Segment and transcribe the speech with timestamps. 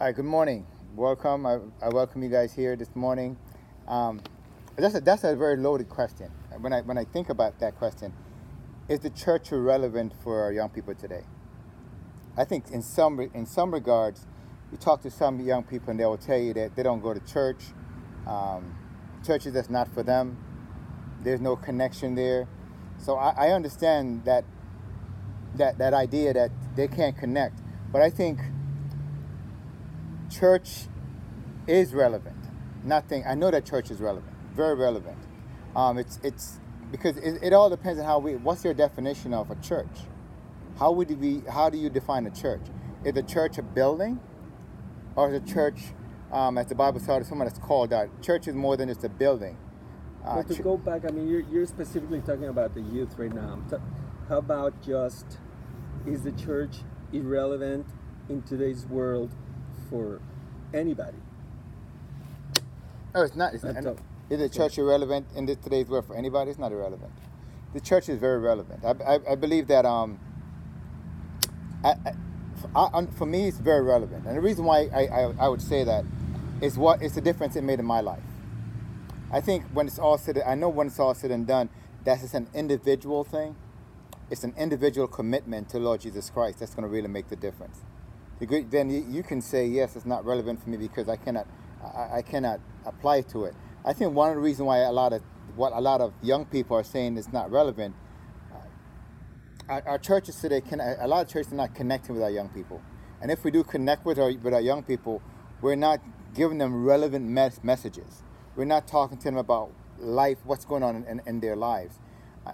[0.00, 0.64] Hi, good morning.
[0.94, 1.44] Welcome.
[1.44, 3.36] I, I welcome you guys here this morning.
[3.88, 4.20] Um,
[4.76, 6.30] that's a, that's a very loaded question.
[6.60, 8.12] When I when I think about that question,
[8.88, 11.24] is the church relevant for our young people today?
[12.36, 14.24] I think in some in some regards,
[14.70, 17.12] you talk to some young people and they will tell you that they don't go
[17.12, 17.64] to church.
[18.24, 18.76] Um,
[19.26, 20.38] church is just not for them.
[21.24, 22.46] There's no connection there.
[22.98, 24.44] So I, I understand that
[25.56, 27.58] that that idea that they can't connect.
[27.90, 28.38] But I think
[30.38, 30.86] church
[31.66, 32.36] is relevant.
[32.84, 33.24] Nothing.
[33.26, 35.18] I know that church is relevant, very relevant.
[35.74, 36.60] Um, it's it's
[36.90, 38.36] because it, it all depends on how we.
[38.36, 40.06] What's your definition of a church?
[40.78, 41.42] How would we?
[41.50, 42.62] How do you define a church?
[43.04, 44.20] Is a church a building,
[45.16, 45.80] or is a church,
[46.32, 48.08] um, as the Bible says, someone that's called out?
[48.22, 49.56] Church is more than just a building.
[50.24, 53.16] Uh, but to ch- go back, I mean, you're, you're specifically talking about the youth
[53.16, 53.60] right now.
[54.28, 55.38] How about just
[56.06, 56.78] is the church
[57.12, 57.86] irrelevant
[58.28, 59.30] in today's world
[59.88, 60.20] for
[60.74, 61.18] anybody?
[63.14, 63.54] No, it's not.
[63.54, 63.98] It's not
[64.30, 66.50] is the church irrelevant in this, today's world for anybody?
[66.50, 67.10] It's not irrelevant.
[67.72, 68.84] The church is very relevant.
[68.84, 70.18] I, I, I believe that um,
[71.82, 71.94] I,
[72.74, 74.26] I, for me, it's very relevant.
[74.26, 76.04] And the reason why I, I, I would say that
[76.60, 78.22] is what is the difference it made in my life.
[79.30, 81.68] I think when it's all said, I know when it's all said and done,
[82.04, 83.56] that's just an individual thing.
[84.30, 87.80] It's an individual commitment to Lord Jesus Christ that's going to really make the difference
[88.40, 91.46] then you can say yes, it's not relevant for me because I cannot,
[91.82, 93.54] I, I cannot apply to it.
[93.84, 95.22] I think one of the reasons why a lot of
[95.56, 97.94] what a lot of young people are saying is not relevant.
[98.52, 102.30] Uh, our, our, churches today can a lot of churches are not connecting with our
[102.30, 102.80] young people,
[103.20, 105.20] and if we do connect with our with our young people,
[105.60, 106.00] we're not
[106.34, 108.22] giving them relevant mes- messages.
[108.54, 111.98] We're not talking to them about life, what's going on in, in, in their lives.
[112.46, 112.52] I,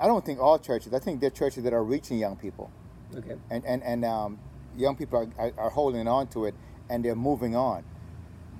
[0.00, 0.92] I, don't think all churches.
[0.92, 2.70] I think there are churches that are reaching young people.
[3.14, 3.36] Okay.
[3.50, 4.38] And and and um,
[4.76, 6.54] young people are, are, holding on to it
[6.88, 7.84] and they're moving on.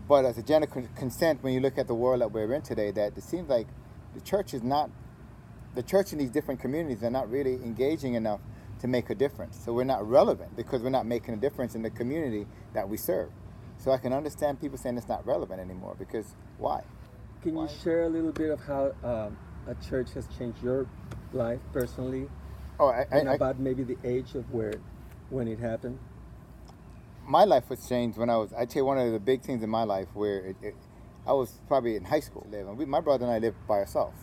[0.09, 2.91] But as a general consent, when you look at the world that we're in today,
[2.93, 3.67] that it seems like
[4.15, 4.91] the church is not,
[5.75, 8.41] the church in these different communities are not really engaging enough
[8.81, 9.59] to make a difference.
[9.65, 12.97] So we're not relevant because we're not making a difference in the community that we
[12.97, 13.31] serve.
[13.79, 16.83] So I can understand people saying it's not relevant anymore because why?
[17.43, 17.65] Can why?
[17.65, 20.87] you share a little bit of how um, a church has changed your
[21.33, 22.29] life personally?
[22.79, 24.75] Oh, I, and I, about maybe the age of where
[25.31, 25.99] when it happened?
[27.27, 28.53] My life was changed when I was.
[28.53, 30.75] I tell you one of the big things in my life where it, it,
[31.27, 32.47] I was probably in high school.
[32.51, 34.21] Living, we, my brother and I lived by ourselves,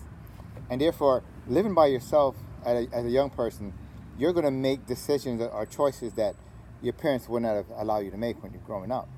[0.70, 3.74] and therefore living by yourself a, as a young person,
[4.18, 6.36] you're going to make decisions or choices that
[6.82, 9.10] your parents would not allowed you to make when you're growing up.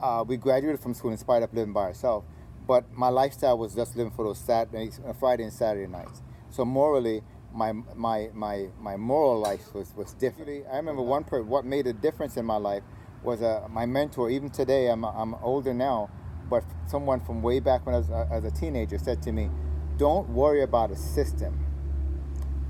[0.00, 2.26] Uh, we graduated from school in spite of living by ourselves,
[2.66, 6.22] but my lifestyle was just living for those Saturdays, Friday and Saturday nights.
[6.50, 7.22] So morally,
[7.56, 10.66] my my my my moral life was was different.
[10.70, 12.82] I remember one per what made a difference in my life
[13.22, 14.30] was uh, my mentor.
[14.30, 16.10] Even today, I'm I'm older now,
[16.50, 19.50] but someone from way back when I was uh, as a teenager said to me,
[19.96, 21.64] "Don't worry about a system.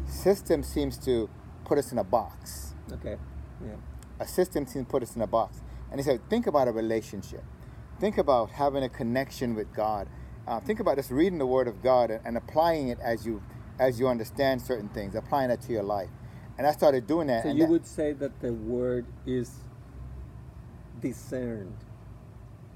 [0.06, 1.28] System seems to
[1.64, 2.74] put us in a box.
[2.92, 3.16] Okay,
[3.60, 3.74] yeah.
[4.20, 5.60] A system seems to put us in a box."
[5.90, 7.44] And he said, "Think about a relationship.
[7.98, 10.08] Think about having a connection with God.
[10.46, 13.42] Uh, think about just reading the Word of God and, and applying it as you."
[13.78, 16.08] As you understand certain things, applying that to your life.
[16.58, 17.42] And I started doing that.
[17.42, 19.50] So you that, would say that the word is
[21.00, 21.76] discerned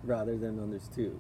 [0.03, 1.19] rather than understood.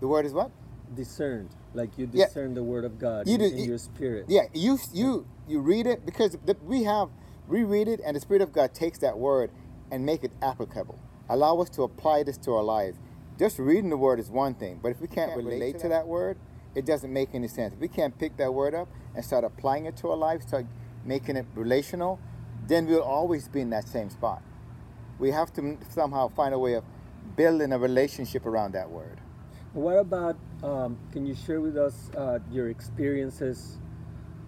[0.00, 0.50] The word is what?
[0.94, 2.54] Discerned, like you discern yeah.
[2.54, 4.26] the word of God you in, do, in your spirit.
[4.28, 7.08] Yeah, you you you read it because the, we have
[7.48, 9.50] reread it, and the Spirit of God takes that word
[9.90, 10.98] and make it applicable.
[11.28, 12.98] Allow us to apply this to our lives.
[13.38, 15.82] Just reading the word is one thing, but if we can't, can't relate, relate, to
[15.84, 16.38] that, that word,
[16.74, 17.74] it doesn't make any sense.
[17.74, 20.66] If we can't pick that word up and start applying it to our life, start
[21.04, 22.18] making it relational,
[22.66, 24.42] then we'll always be in that same spot.
[25.18, 26.84] We have to somehow find a way of
[27.36, 29.20] building a relationship around that word.
[29.72, 33.78] What about, um, can you share with us uh, your experiences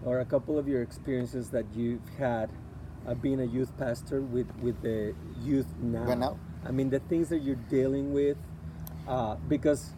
[0.04, 2.50] or a couple of your experiences that you've had
[3.06, 6.14] uh, being a youth pastor with, with the youth now?
[6.14, 6.38] now?
[6.64, 8.37] I mean, the things that you're dealing with,
[9.08, 9.94] uh, because,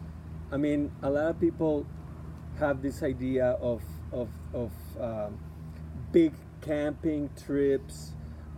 [0.51, 1.85] I mean, a lot of people
[2.59, 5.39] have this idea of of of um,
[6.11, 8.11] big camping trips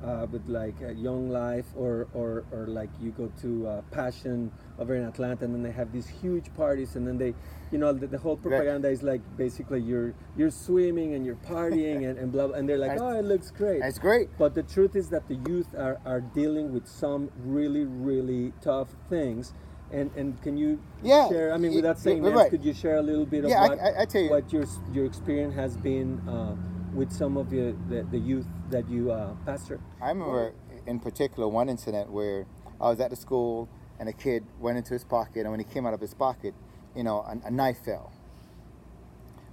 [0.03, 4.51] uh, with like a young life or, or or like you go to uh, passion
[4.79, 7.35] over in atlanta and then they have these huge parties and then they
[7.71, 12.09] you know the, the whole propaganda is like basically you're you're swimming and you're partying
[12.09, 13.81] and, and blah, blah and they're like oh it looks great.
[13.83, 14.29] It's great.
[14.39, 18.89] But the truth is that the youth are, are dealing with some really really tough
[19.09, 19.53] things
[19.91, 21.53] and and can you yeah, share?
[21.53, 22.49] I mean, without saying names, right.
[22.49, 24.29] could you share a little bit of yeah, what, I, I, tell you.
[24.29, 26.55] what your your experience has been uh,
[26.93, 29.79] with some of the, the, the youth that you uh, pastor?
[30.01, 30.53] I remember
[30.85, 32.45] in particular one incident where
[32.79, 35.65] I was at the school, and a kid went into his pocket, and when he
[35.65, 36.53] came out of his pocket,
[36.95, 38.11] you know, a, a knife fell.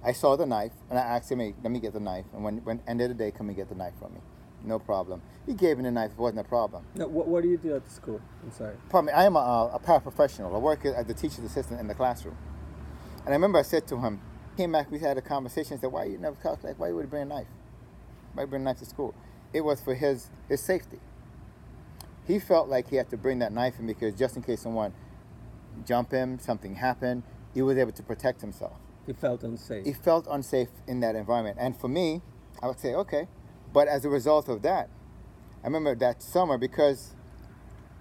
[0.03, 2.25] I saw the knife, and I asked him, hey, let me get the knife.
[2.33, 4.21] And when, when end of the day, come and get the knife from me.
[4.63, 5.21] No problem.
[5.45, 6.11] He gave me the knife.
[6.11, 6.85] It wasn't a problem.
[6.95, 8.21] Now, what, what do you do at the school?
[8.43, 8.75] I'm sorry.
[8.89, 10.53] Pardon me, I am a, a paraprofessional.
[10.53, 12.37] I work as the teacher's assistant in the classroom.
[13.19, 14.21] And I remember I said to him,
[14.57, 17.09] came back, we had a conversation, I said, why you never calculate, why you would
[17.09, 17.47] bring a knife?
[18.33, 19.15] Why bring a knife to school?
[19.53, 20.99] It was for his, his safety.
[22.27, 24.93] He felt like he had to bring that knife in because just in case someone
[25.85, 27.23] jump him, something happened,
[27.53, 28.77] he was able to protect himself.
[29.07, 29.85] He felt unsafe.
[29.85, 31.57] He felt unsafe in that environment.
[31.59, 32.21] And for me,
[32.61, 33.27] I would say, okay.
[33.73, 34.89] But as a result of that,
[35.63, 37.15] I remember that summer because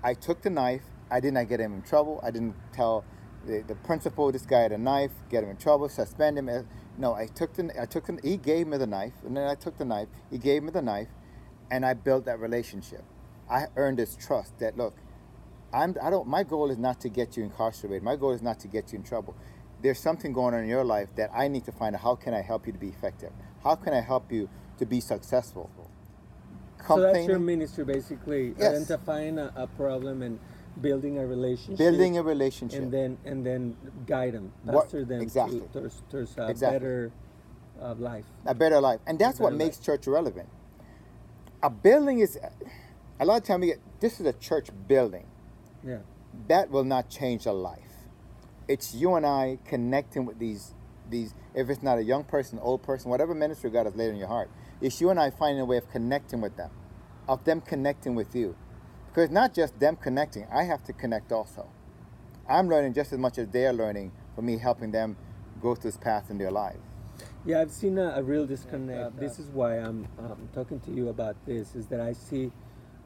[0.03, 2.21] I took the knife, I did not get him in trouble.
[2.23, 3.05] I didn't tell
[3.47, 6.49] the, the principal this guy had a knife, get him in trouble, suspend him.
[6.49, 6.63] Uh,
[6.99, 9.55] No, I took the I took the, he gave me the knife, and then I
[9.55, 10.09] took the knife.
[10.31, 11.09] He gave me the knife,
[11.71, 13.05] and I built that relationship.
[13.49, 14.59] I earned his trust.
[14.59, 14.97] That look,
[15.73, 16.27] I'm I don't.
[16.29, 18.03] My goal is not to get you incarcerated.
[18.03, 19.37] My goal is not to get you in trouble.
[19.83, 22.03] There's something going on in your life that I need to find out.
[22.03, 23.33] How can I help you to be effective?
[23.63, 24.49] How can I help you
[24.79, 25.71] to be successful?
[26.87, 28.75] so that's your ministry, basically Yes.
[28.77, 30.39] identifying a, a problem and
[30.81, 31.77] building a relationship.
[31.79, 32.83] building a relationship.
[32.83, 33.77] and then and then
[34.07, 35.61] guide them, What- pastor them exactly.
[35.61, 36.79] to, towards, towards a Exactly.
[36.79, 37.13] better
[37.83, 38.25] uh, life.
[38.47, 39.01] a better life.
[39.07, 39.85] And that's what makes life.
[39.87, 40.49] church relevant.
[41.63, 42.39] A building is,
[43.21, 45.27] a lot of time we get, this is a church building.
[45.85, 45.99] Yeah.
[46.49, 47.81] That will not change a life.
[48.69, 50.75] It's you and I connecting with these,
[51.11, 51.35] these.
[51.55, 54.29] If it's not a young person, old person, whatever ministry God has laid in your
[54.29, 56.71] heart, it's you and I finding a way of connecting with them,
[57.29, 58.57] of them connecting with you,
[59.09, 60.47] because it's not just them connecting.
[60.53, 61.69] I have to connect also.
[62.49, 65.17] I'm learning just as much as they are learning for me, helping them
[65.61, 66.79] go through this path in their lives.
[67.45, 69.19] Yeah, I've seen a, a real disconnect.
[69.19, 71.75] this is why I'm um, talking to you about this.
[71.75, 72.53] Is that I see,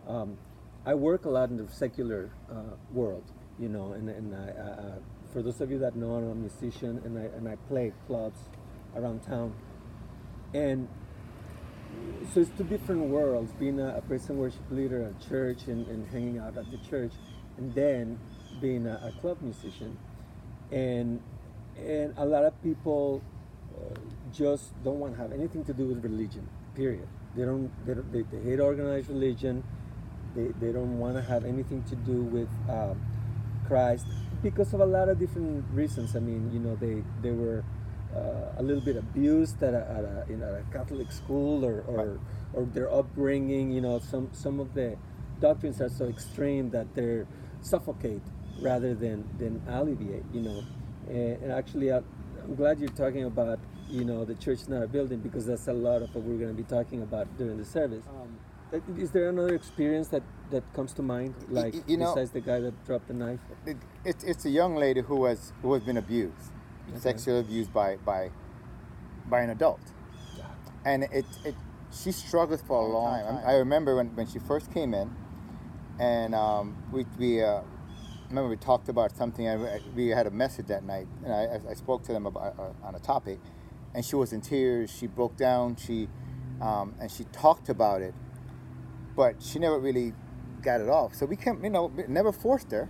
[0.06, 0.36] um,
[0.84, 3.24] I work a lot in the secular uh, world,
[3.58, 4.94] you know, and, and I, uh, uh,
[5.32, 8.38] for those of you that know, I'm a musician and I and I play clubs
[8.94, 9.54] around town,
[10.52, 10.88] and
[12.32, 15.86] so it's two different worlds: being a, a praise and worship leader at church and,
[15.88, 17.12] and hanging out at the church,
[17.58, 18.18] and then
[18.60, 19.98] being a, a club musician,
[20.70, 21.20] and
[21.76, 23.22] and a lot of people
[23.74, 23.94] uh,
[24.32, 26.48] just don't want to have anything to do with religion.
[26.74, 27.08] Period.
[27.36, 27.70] They don't.
[27.86, 29.64] They, don't, they, they hate organized religion.
[30.34, 33.02] They, they don't want to have anything to do with um,
[33.66, 34.06] Christ
[34.42, 36.16] because of a lot of different reasons.
[36.16, 37.64] I mean, you know, they they were
[38.14, 41.96] uh, a little bit abused at a, at a, in a Catholic school or or,
[42.06, 42.18] Right.
[42.54, 43.70] or their upbringing.
[43.72, 44.96] You know, some some of the
[45.40, 47.26] doctrines are so extreme that they're
[47.60, 48.22] suffocate
[48.60, 50.24] rather than than alleviate.
[50.32, 50.62] You know,
[51.08, 51.98] and, and actually, I,
[52.44, 55.68] I'm glad you're talking about you know the church is not a building because that's
[55.68, 58.04] a lot of what we're going to be talking about during the service.
[58.08, 58.38] Um,
[58.96, 62.60] is there another experience that that comes to mind, like you know- besides the guy
[62.60, 63.40] that dropped the knife?
[63.66, 66.50] it, it, it's a young lady who was who has been abused,
[66.92, 67.00] Okay.
[67.00, 68.30] sexually abused by by
[69.28, 69.80] by an adult,
[70.84, 71.54] and it it
[71.92, 73.42] she struggled for a long time.
[73.46, 75.10] I remember when, when she first came in,
[75.98, 77.60] and um, we we uh,
[78.28, 79.46] remember we talked about something.
[79.46, 79.62] and
[79.94, 82.86] we had a message that night, and I, I- I spoke to them about uh,
[82.86, 83.40] on a topic,
[83.94, 84.90] and she was in tears.
[84.90, 85.76] She broke down.
[85.76, 86.08] She
[86.60, 88.14] um, and she talked about it,
[89.16, 90.14] but she never really
[90.62, 91.14] got it off.
[91.14, 92.88] So we can't, you know, never forced her.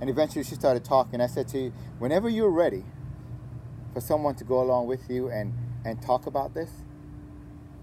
[0.00, 1.20] And eventually she started talking.
[1.20, 2.84] I said to you, whenever you're ready
[3.92, 5.52] for someone to go along with you and,
[5.84, 6.70] and talk about this,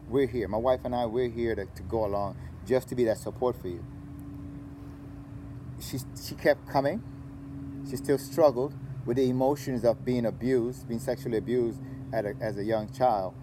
[0.09, 0.47] we're here.
[0.47, 3.59] My wife and I, we're here to, to go along just to be that support
[3.61, 3.83] for you.
[5.79, 7.03] She, she kept coming.
[7.89, 8.73] She still struggled
[9.05, 11.79] with the emotions of being abused, being sexually abused
[12.13, 13.33] a, as a young child.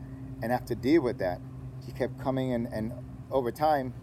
[0.43, 1.41] And to deal with that.
[1.85, 2.93] She kept coming and, and
[3.31, 3.95] over time,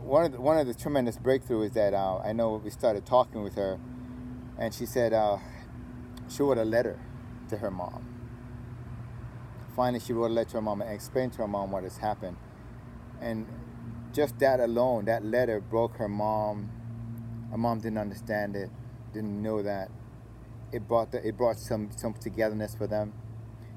[0.00, 3.04] one of the, one of the tremendous breakthroughs is that uh, I know we started
[3.04, 3.78] talking with her,
[4.58, 5.38] and she said uh,
[6.28, 6.98] she wrote a letter
[7.48, 8.04] to her mom.
[9.76, 11.98] Finally, she wrote a letter to her mom and explained to her mom what has
[11.98, 12.36] happened,
[13.20, 13.46] and
[14.12, 16.70] just that alone, that letter broke her mom.
[17.50, 18.70] Her mom didn't understand it,
[19.12, 19.90] didn't know that.
[20.72, 23.12] It brought the, it brought some some togetherness for them.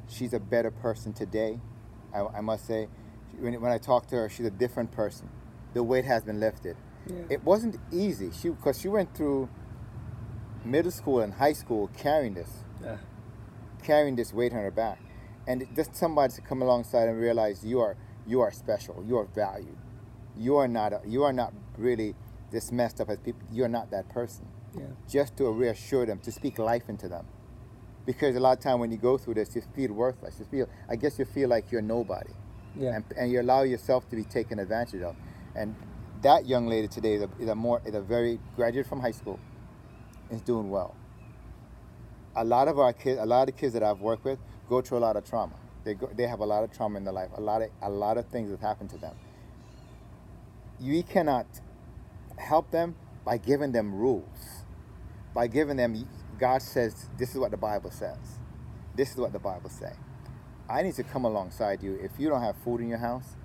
[0.09, 1.59] She's a better person today,
[2.13, 2.87] I, I must say.
[3.39, 5.29] When, when I talk to her, she's a different person.
[5.73, 6.75] The weight has been lifted.
[7.07, 7.21] Yeah.
[7.29, 8.31] It wasn't easy.
[8.31, 9.49] She because she went through
[10.65, 12.49] middle school and high school carrying this,
[12.83, 12.97] Yeah.
[13.83, 14.99] Carrying this weight on her back,
[15.47, 17.95] and just somebody to come alongside and realize you are
[18.27, 19.03] you are special.
[19.07, 19.77] You are valued.
[20.37, 22.15] You are not a, you are not really
[22.51, 23.41] this messed up as people.
[23.51, 24.47] You are not that person.
[24.77, 24.85] Yeah.
[25.09, 27.25] Just to reassure them, to speak life into them,
[28.05, 30.37] because a lot of time when you go through this, you feel worthless.
[30.39, 32.31] You feel I guess you feel like you're nobody
[32.79, 32.95] Yeah.
[32.95, 35.15] and, and you allow yourself to be taken advantage of.
[35.55, 35.75] And
[36.21, 39.11] that young lady today is a, is a more is a very graduate from high
[39.11, 39.39] school,
[40.29, 40.95] is doing well.
[42.35, 44.81] A lot of our kids, a lot of the kids that I've worked with, go
[44.81, 45.55] through a lot of trauma.
[45.83, 47.29] They go, they have a lot of trauma in their life.
[47.35, 49.15] A lot of a lot of things have happened to them.
[50.79, 51.47] We cannot
[52.37, 52.95] help them
[53.25, 54.63] by giving them rules,
[55.33, 56.07] by giving them.
[56.39, 58.39] God says this is what the Bible says.
[58.95, 59.95] This is what the Bible says.
[60.69, 61.99] I need to come alongside you.
[62.01, 63.35] If you don't have food in your house,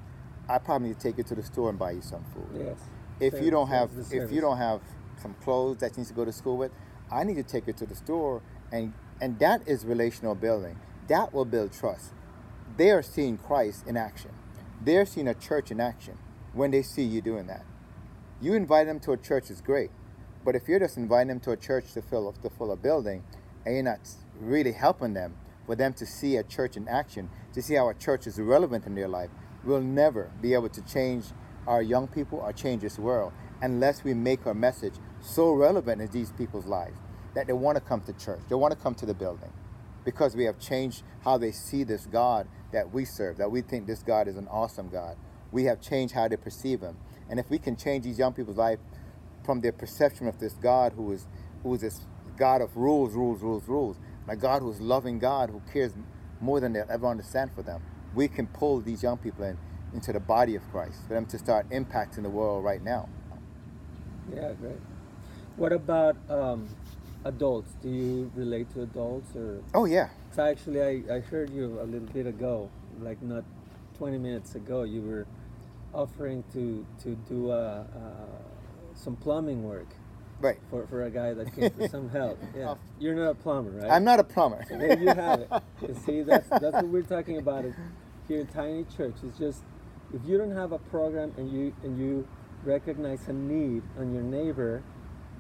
[0.49, 2.49] I probably need to take you to the store and buy you some food.
[2.57, 2.79] Yes.
[3.19, 4.81] If you don't have if you don't have
[5.21, 6.71] some clothes that you need to go to school with,
[7.11, 10.79] I need to take you to the store and and that is relational building.
[11.09, 12.13] That will build trust.
[12.77, 14.31] They are seeing Christ in action.
[14.83, 16.19] They're seeing a church in action
[16.53, 17.65] when they see you doing that.
[18.41, 19.91] You invite them to a church is great,
[20.45, 23.25] but if you're just inviting them to a church to fill to fill a building,
[23.65, 24.01] and you're not
[24.39, 27.95] really helping them for them to see a church in action, to see how a
[27.95, 29.31] church is relevant in their life,
[29.65, 31.25] we'll never be able to change
[31.67, 33.33] our young people or change this world
[33.63, 36.99] unless we make our message so relevant in these people's lives
[37.37, 39.53] that they want to come to church, they want to come to the building,
[40.07, 43.87] because we have changed how they see this God that we serve, that we think
[43.87, 45.19] this God is an awesome God.
[45.53, 46.97] We have changed how they perceive Him,
[47.29, 48.79] and if we can change these young people's life
[49.45, 51.27] from their perception of this God who is
[51.63, 52.01] who is this
[52.39, 55.93] God of rules, rules, rules, rules, a God who is loving God who cares
[56.41, 57.83] more than they'll ever understand for them.
[58.15, 59.59] We can pull these young people in
[59.93, 63.11] into the body of Christ for them to start impacting the world right now.
[64.35, 64.81] Yeah, great.
[65.57, 66.69] What about um,
[67.27, 67.73] adults?
[67.83, 69.63] Do you relate to adults or?
[69.75, 73.45] Oh yeah, So actually, I, I heard you a little bit ago, like not
[73.99, 74.83] 20 minutes ago.
[74.83, 75.27] You were
[75.93, 79.89] offering to to do uh, uh, some plumbing work
[80.41, 80.59] right.
[80.71, 82.39] for, for a guy that came for some help.
[82.57, 83.91] Yeah, you're not a plumber, right?
[83.91, 84.65] I'm not a plumber.
[84.69, 85.51] There you have it.
[85.87, 87.75] You see, that's that's what we're talking about it
[88.29, 89.15] here in Tiny Church.
[89.23, 89.63] It's just
[90.15, 92.27] if you don't have a program and you and you
[92.65, 94.83] recognize a need on your neighbor,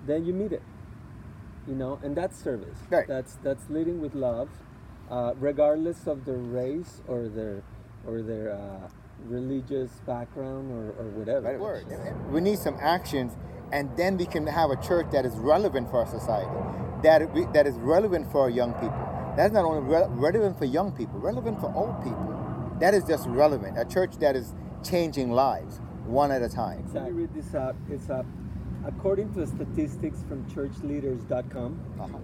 [0.06, 0.62] then you meet it.
[1.66, 2.78] You know, and that's service.
[2.90, 3.06] Right.
[3.08, 4.48] That's that's leading with love,
[5.10, 7.62] uh, regardless of their race or their
[8.06, 8.88] or their uh,
[9.24, 11.58] religious background or, or whatever.
[11.58, 12.30] Right.
[12.30, 13.36] We need some actions,
[13.72, 16.50] and then we can have a church that is relevant for our society,
[17.02, 19.34] that we, that is relevant for our young people.
[19.36, 22.76] That's not only re- relevant for young people, relevant for old people.
[22.80, 23.78] That is just relevant.
[23.78, 24.54] A church that is
[24.84, 26.86] changing lives one at a time.
[26.94, 27.74] Let me read this out.
[27.90, 28.24] It's up.
[28.86, 32.18] According to statistics from churchleaders.com, Uh-huh.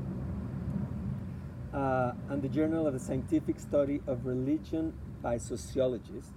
[1.76, 6.32] uh, and the Journal of the Scientific Study of Religion by Sociologists,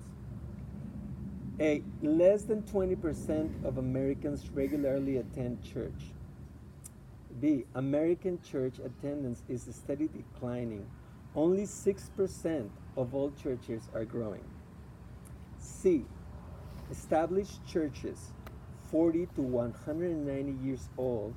[1.59, 6.11] a less than 20% of Americans regularly attend church.
[7.39, 7.65] B.
[7.75, 10.87] American church attendance is steadily declining.
[11.35, 14.43] Only 6% of all churches are growing.
[15.59, 16.05] C.
[16.89, 18.31] Established churches
[18.91, 21.33] 40 to 190 years old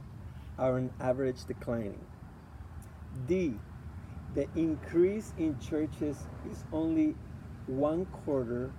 [0.59, 2.05] are on average declining.
[3.26, 3.55] D.
[4.35, 6.17] The increase in churches
[6.50, 7.14] is only
[7.67, 8.73] one quarter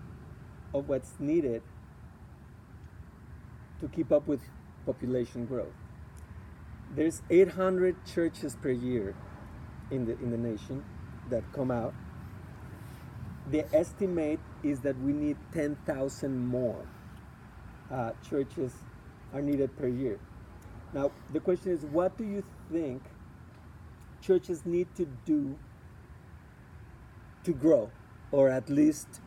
[0.73, 1.63] of what's needed
[3.79, 4.41] to keep up with
[4.85, 5.73] population growth.
[6.95, 9.15] There's 800 churches per year
[9.91, 10.83] in the in the nation
[11.29, 11.93] that come out.
[13.49, 16.85] The estimate is that we need 10,000 more
[17.91, 18.73] uh, churches
[19.33, 20.19] are needed per year.
[20.93, 23.01] Now the question is, what do you think
[24.21, 25.57] churches need to do
[27.43, 27.89] to grow,
[28.31, 29.21] or at least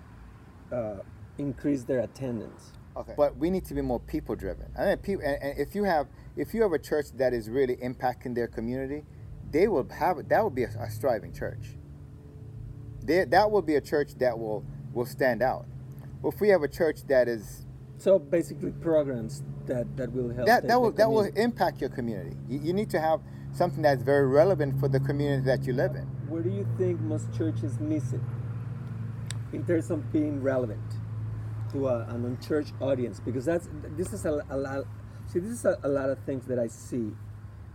[0.72, 0.96] uh,
[1.38, 2.72] increase their attendance?
[2.94, 3.14] Okay.
[3.16, 4.66] But we need to be more people driven.
[4.78, 8.34] I mean, and, if you have if you have a church that is really impacting
[8.34, 9.04] their community,
[9.50, 11.76] they will have that will be a, a striving church.
[13.04, 15.66] They, that will be a church that will will stand out.
[16.24, 17.66] If we have a church that is
[18.02, 20.48] So basically, programs that, that will help.
[20.48, 22.36] that that will that will impact your community.
[22.48, 23.20] You, you need to have
[23.52, 26.02] something that's very relevant for the community that you live in.
[26.26, 28.20] Where do you think most churches miss it
[29.52, 30.82] in terms of being relevant
[31.70, 33.20] to a, an unchurched audience?
[33.20, 34.84] Because that's this is a, a lot.
[35.28, 37.12] See, this is a, a lot of things that I see.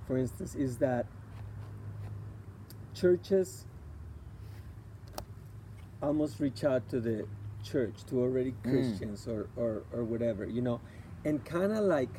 [0.07, 1.05] For instance, is that
[2.93, 3.63] churches
[6.03, 7.25] almost reach out to the
[7.71, 10.79] church, to already Christians or, or, or whatever, you know,
[11.25, 12.15] and kind of like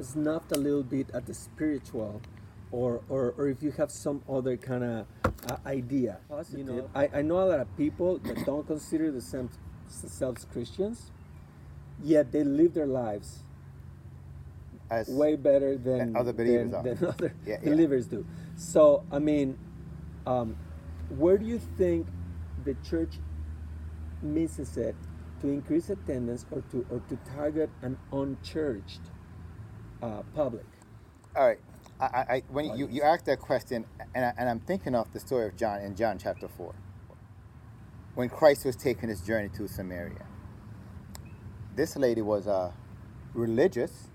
[0.00, 2.22] snuffed a little bit at the spiritual
[2.70, 5.06] or, or, or if you have some other kind of
[5.50, 6.18] uh, idea.
[6.54, 9.58] You know, I, I know a lot of people that don't consider themselves
[10.02, 11.10] themselves Christians,
[12.02, 13.44] yet they live their lives
[14.90, 16.82] As way better than Than other believers than, are.
[16.94, 17.70] than other Yeah, yeah.
[17.70, 18.26] believers do.
[18.56, 19.58] So I mean,
[20.26, 20.56] um,
[21.10, 22.06] where do you think
[22.64, 23.14] the church
[24.22, 24.94] misses it
[25.40, 29.00] to increase attendance or to or to target an unchurched
[30.02, 30.66] uh, public.
[31.36, 31.58] All right.
[32.00, 33.84] I, I, when you, you asked that question,
[34.14, 36.72] and, I, and I'm thinking of the story of John in John chapter 4,
[38.14, 40.26] when Christ was taking his journey to Samaria.
[41.74, 42.70] This lady was uh,
[43.34, 44.08] religious.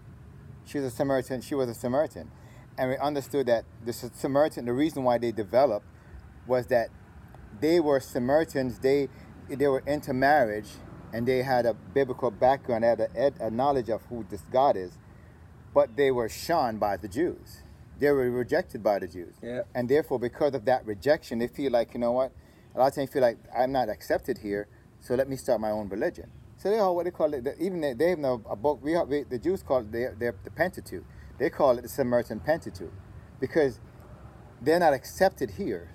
[0.65, 1.41] She was a Samaritan.
[1.41, 2.31] She was a Samaritan,
[2.77, 4.65] and we understood that the Samaritan.
[4.65, 5.85] The reason why they developed
[6.47, 6.87] was that
[7.59, 8.79] they were Samaritans.
[8.79, 9.09] They
[9.59, 10.69] they were into marriage,
[11.13, 14.75] and they had a biblical background, they had a, a knowledge of who this God
[14.75, 14.97] is,
[15.73, 17.61] but they were shunned by the Jews.
[17.99, 19.61] They were rejected by the Jews, Yeah.
[19.75, 22.31] and therefore, because of that rejection, they feel like you know what.
[22.75, 24.67] A lot of times, they feel like I'm not accepted here,
[24.99, 26.29] so let me start my own religion.
[26.57, 27.45] So they have what they call it.
[27.59, 28.79] Even they, they have no, a book.
[28.81, 31.03] We have we, the Jews call it the, the, the Pentateuch.
[31.37, 32.91] They call it the Samaritan Pentateuch,
[33.39, 33.79] because
[34.61, 35.89] they're not accepted here.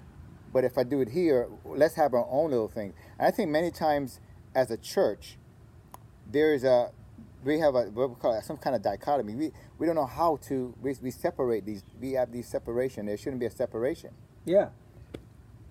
[0.53, 2.95] But if I do it here, let's have our own little thing.
[3.19, 4.21] And I think many times
[4.55, 5.39] as a church,
[6.31, 6.91] there is a
[7.45, 9.35] we have a what we call it, some kind of dichotomy.
[9.35, 11.83] We we don't know how to we, we separate these.
[12.01, 13.07] We have these separation.
[13.07, 14.11] There shouldn't be a separation.
[14.45, 14.69] Yeah.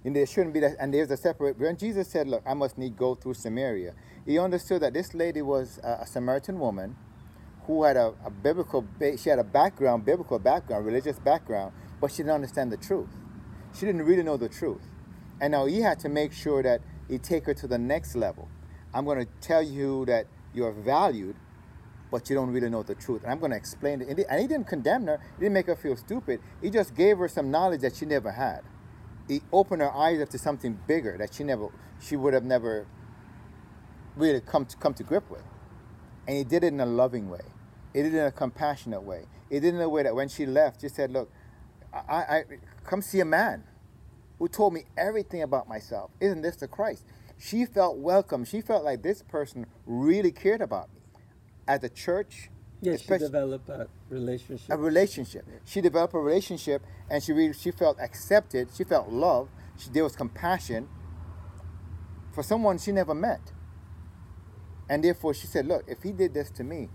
[0.04, 0.78] And there shouldn't be that.
[0.80, 1.60] And there's a separate.
[1.60, 3.94] When Jesus said, "Look, I must need go through Samaria,"
[4.26, 6.96] he understood that this lady was a, a Samaritan woman
[7.66, 8.86] who had a, a biblical.
[9.18, 13.10] She had a background, biblical background, religious background, but she didn't understand the truth.
[13.74, 14.84] She didn't really know the truth,
[15.42, 18.50] and now he had to make sure that he take her to the next level.
[18.94, 21.36] I'm going to tell you that you are valued,
[22.12, 23.24] but you don't really know the truth.
[23.24, 24.08] And I'm going to explain it.
[24.10, 25.20] And he- and he didn't condemn her.
[25.38, 26.42] He didn't make her feel stupid.
[26.62, 28.62] He just gave her some knowledge that she never had.
[29.28, 32.88] He opened her eyes up to something bigger that she never, she would have never
[34.16, 35.44] really come to, come to grip with.
[36.28, 37.42] And he did it in a loving way.
[37.94, 39.26] He did it in a compassionate way.
[39.50, 41.32] He did it in a way that when she left, she said, "Look,
[41.94, 42.44] I, I
[42.84, 43.64] come see a man
[44.40, 46.12] who told me everything about myself.
[46.20, 47.06] Isn't this the Christ?"
[47.38, 48.46] She felt welcome.
[48.46, 51.02] She felt like this person really cared about me.
[51.68, 52.50] As a church,
[52.82, 54.70] Yeah, she developed a relationship.
[54.72, 55.46] a relationship.
[55.66, 58.70] She developed a relationship, and she really, she felt accepted.
[58.76, 59.52] She felt loved.
[59.78, 60.88] She, there was compassion
[62.32, 63.52] for someone she never met,
[64.90, 66.90] and therefore she said, "Look, if he did this to me,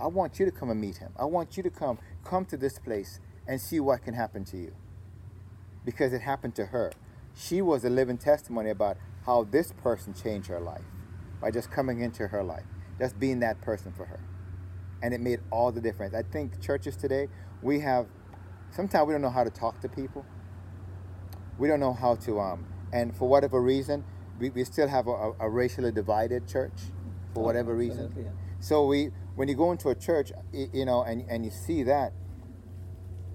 [0.00, 1.12] I want you to come and meet him.
[1.16, 4.56] I want you to come, come to this place and see what can happen to
[4.58, 4.74] you."
[5.86, 6.92] Because it happened to her.
[7.34, 10.84] She was a living testimony about how this person changed her life
[11.40, 12.64] by just coming into her life,
[12.98, 14.20] just being that person for her
[15.02, 16.14] and it made all the difference.
[16.14, 17.28] I think churches today,
[17.62, 18.06] we have
[18.70, 20.24] sometimes we don't know how to talk to people.
[21.58, 24.04] We don't know how to, um, and for whatever reason,
[24.38, 26.72] we, we still have a, a, racially divided church
[27.32, 28.12] for whatever reason.
[28.16, 28.24] Yeah.
[28.60, 32.12] So we, when you go into a church, you know, and, and you see that,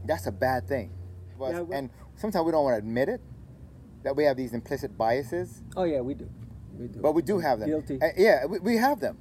[0.06, 0.92] that's a bad thing.
[1.40, 1.90] But- Yeah, well- and
[2.22, 3.20] sometimes we don't want to admit it,
[4.04, 5.62] that we have these implicit biases.
[5.76, 6.30] Oh yeah, we do.
[6.78, 7.00] We do.
[7.02, 7.70] But we do have them.
[7.70, 8.00] Guilty.
[8.02, 9.18] Uh, yeah, we, we have them.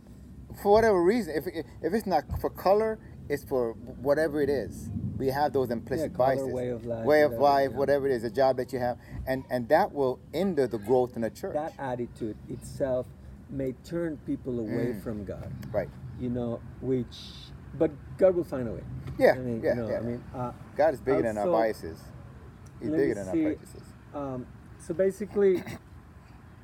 [0.62, 1.46] For whatever reason, if
[1.82, 4.90] if it's not for color, it's for whatever it is.
[5.16, 6.52] We have those implicit Yeah, color, biases.
[6.54, 7.76] way of life, Way of whatever, life, yeah.
[7.76, 11.14] whatever it is, a job that you have, and and that will hinder the growth
[11.16, 11.54] in the church.
[11.54, 13.06] that attitude itself
[13.50, 15.02] may turn people away Mm.
[15.02, 15.50] from God.
[15.72, 15.88] right.
[16.20, 17.16] You know, which,
[17.78, 18.82] but God will find a way.
[19.18, 19.98] Yeah, I mean, yeah, you know, yeah.
[19.98, 21.98] I mean, uh, God is bigger than our biases.
[22.80, 23.78] He's let bigger me than see.
[24.14, 24.46] um,
[24.78, 25.62] so basically,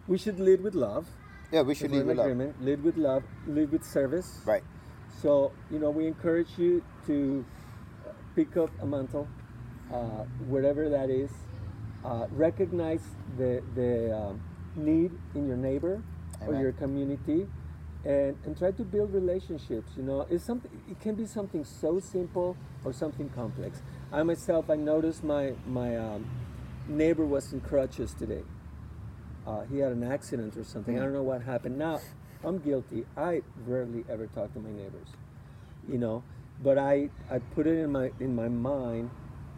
[0.09, 1.07] we should lead with love.
[1.53, 2.27] Yeah, we should If lead with love.
[2.27, 3.23] agreement, Lead with love.
[3.47, 4.41] Lead with service.
[4.45, 4.65] Right.
[5.23, 7.45] So you know, we encourage you to
[8.07, 9.29] uh, pick up a mantle,
[9.93, 11.31] uh, wherever that is.
[12.05, 13.03] Uh, recognize
[13.37, 14.41] the the um,
[14.77, 16.03] need in your neighbor
[16.47, 17.47] or your community,
[18.05, 19.93] and and try to build relationships.
[19.97, 20.71] You know, it's something.
[20.89, 23.83] It can be something so simple or something complex.
[24.13, 26.31] I myself, I noticed my my um,
[26.89, 28.43] neighbor was in crutches today.
[29.47, 30.99] Uh, he had an accident or something.
[30.99, 31.79] I don't know what happened.
[31.79, 32.01] Now,
[32.45, 33.05] I'm guilty.
[33.17, 35.09] I rarely ever talk to my neighbors,
[35.89, 36.23] you know.
[36.63, 39.11] But I, I put it in my in my mind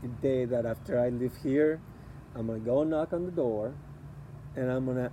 [0.02, 1.80] the day that after I leave here,
[2.34, 3.74] I'm gonna go knock on the door,
[4.56, 5.12] and I'm gonna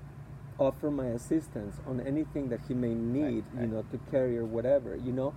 [0.58, 3.69] offer my assistance on anything that he may need, you right.
[3.69, 5.36] know, to carry or whatever, you know.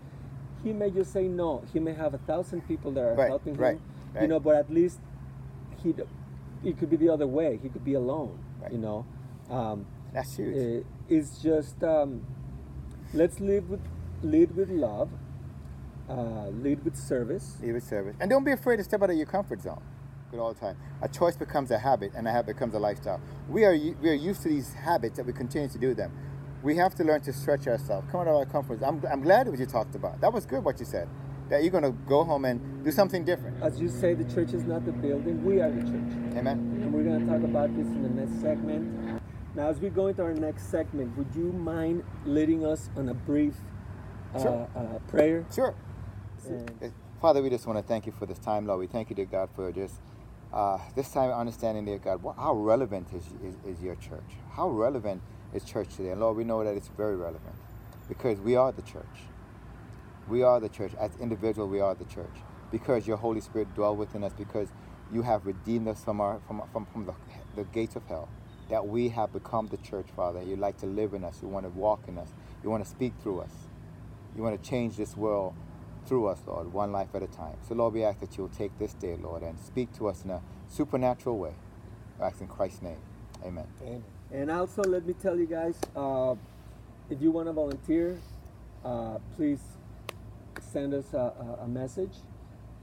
[0.64, 1.62] He may just say no.
[1.72, 3.76] He may have a thousand people that are Right, helping right,
[4.14, 4.40] him, you know.
[4.40, 4.98] But at least
[5.82, 5.94] he,
[6.64, 7.58] it could be the other way.
[7.62, 8.72] He could be alone, Right.
[8.72, 9.06] you know.
[9.50, 10.84] Um, That's huge.
[10.84, 12.26] uh, it's just um,
[13.14, 13.80] let's live with
[14.22, 15.10] lead with love,
[16.08, 17.56] uh, lead with service.
[17.62, 18.16] Lead with service.
[18.20, 19.80] And don't be afraid to step out of your comfort zone.
[20.30, 20.76] Good all the time.
[21.00, 23.20] A choice becomes a habit, and a habit becomes a lifestyle.
[23.48, 26.12] We are we are used to these habits that we continue to do them.
[26.62, 29.00] We have to learn to stretch ourselves, come out of our comfort zone.
[29.04, 30.20] I'm, I'm glad what you talked about.
[30.20, 31.08] That was good what you said.
[31.50, 33.62] That you're going to go home and do something different.
[33.62, 36.36] As you say, the church is not the building; we are the church.
[36.36, 36.58] Amen.
[36.82, 39.22] And we're going to talk about this in the next segment.
[39.54, 43.14] Now, as we go into our next segment, would you mind leading us on a
[43.14, 43.54] brief
[44.34, 44.68] uh, Sure.
[44.76, 45.46] uh, prayer?
[45.54, 45.74] Sure.
[46.46, 46.88] And- Uh,
[47.20, 48.78] Father, we just want to thank you for this time, Lord.
[48.80, 50.00] We thank you, dear God, for just
[50.52, 54.36] uh, this time understanding, dear God, what, how relevant is, is, is your church?
[54.52, 55.20] How relevant
[55.54, 56.10] is church today?
[56.10, 57.54] And Lord, we know that it's very relevant
[58.08, 59.04] because we are the church.
[60.28, 60.92] We are the church.
[60.98, 62.34] As individual, we are the church
[62.70, 64.68] because your Holy Spirit dwells within us because
[65.12, 67.14] you have redeemed us from, our, from, from, from the,
[67.56, 68.28] the gates of hell.
[68.68, 70.42] That we have become the church, Father.
[70.42, 71.38] You like to live in us.
[71.40, 72.28] You want to walk in us.
[72.62, 73.52] You want to speak through us.
[74.36, 75.54] You want to change this world
[76.06, 77.56] through us, Lord, one life at a time.
[77.68, 80.24] So, Lord, we ask that you will take this day, Lord, and speak to us
[80.24, 81.54] in a supernatural way.
[82.18, 83.00] We ask in Christ's name.
[83.44, 83.66] Amen.
[83.82, 84.17] Amen.
[84.32, 86.34] And also, let me tell you guys, uh,
[87.08, 88.18] if you want to volunteer,
[88.84, 89.60] uh, please
[90.60, 92.12] send us a, a, message,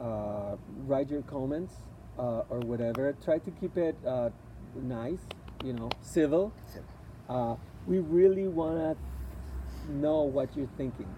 [0.01, 0.55] uh,
[0.88, 1.73] write your comments
[2.17, 3.15] uh, or whatever.
[3.23, 4.29] Try to keep it uh,
[4.75, 5.19] nice,
[5.63, 6.51] you know, civil.
[7.29, 7.55] Uh,
[7.86, 11.13] we really want to know what you're thinking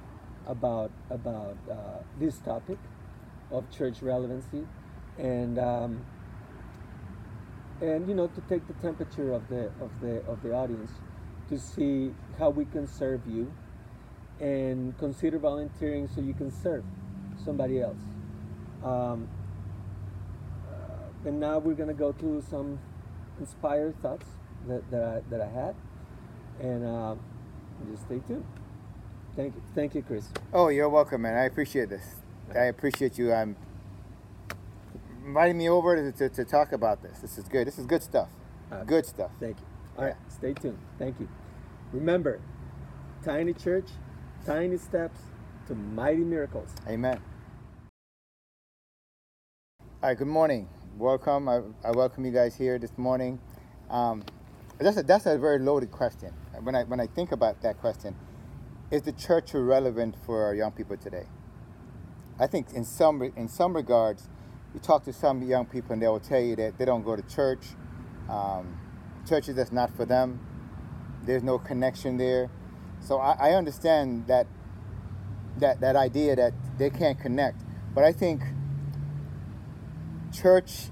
[0.45, 1.75] about about uh,
[2.19, 2.77] this topic
[3.51, 4.65] of church relevancy,
[5.17, 6.05] and um,
[7.81, 10.91] and you know to take the temperature of the of the of the audience
[11.49, 13.51] to see how we can serve you,
[14.39, 16.83] and consider volunteering so you can serve
[17.43, 18.01] somebody else.
[18.83, 19.27] Um,
[21.25, 22.79] and now we're gonna go to some
[23.39, 24.25] inspired thoughts
[24.67, 25.75] that, that I that I had,
[26.59, 27.15] and uh,
[27.91, 28.45] just stay tuned.
[29.35, 30.29] Thank you, thank you, Chris.
[30.51, 31.35] Oh, you're welcome, man.
[31.35, 32.15] I appreciate this.
[32.55, 33.55] I appreciate you um,
[35.27, 37.19] inviting me over to, to, to talk about this.
[37.19, 37.67] This is good.
[37.67, 38.29] This is good stuff.
[38.71, 39.31] Uh, Good stuff.
[39.39, 39.65] Thank you.
[39.97, 40.79] All right, stay tuned.
[40.99, 41.29] Thank you.
[41.93, 42.41] Remember,
[43.25, 43.87] tiny church,
[44.45, 45.19] tiny steps
[45.67, 46.69] to mighty miracles.
[46.87, 47.21] Amen.
[50.03, 50.69] All right, good morning.
[50.97, 51.49] Welcome.
[51.49, 53.39] I, I welcome you guys here this morning.
[53.89, 54.23] Um,
[54.79, 56.33] that's, a, that's a very loaded question.
[56.63, 58.15] When I, when I think about that question,
[58.91, 61.25] is the church relevant for our young people today?
[62.39, 64.29] I think in some, in some regards,
[64.77, 67.15] you talk to some young people and they will tell you that they don't go
[67.15, 67.65] to church.
[68.29, 68.77] Um,
[69.27, 70.39] church is just not for them.
[71.23, 72.49] There's no connection there.
[72.99, 74.45] So I, I understand that
[75.57, 77.63] that that idea that they can't connect.
[77.95, 78.41] But I think
[80.31, 80.89] church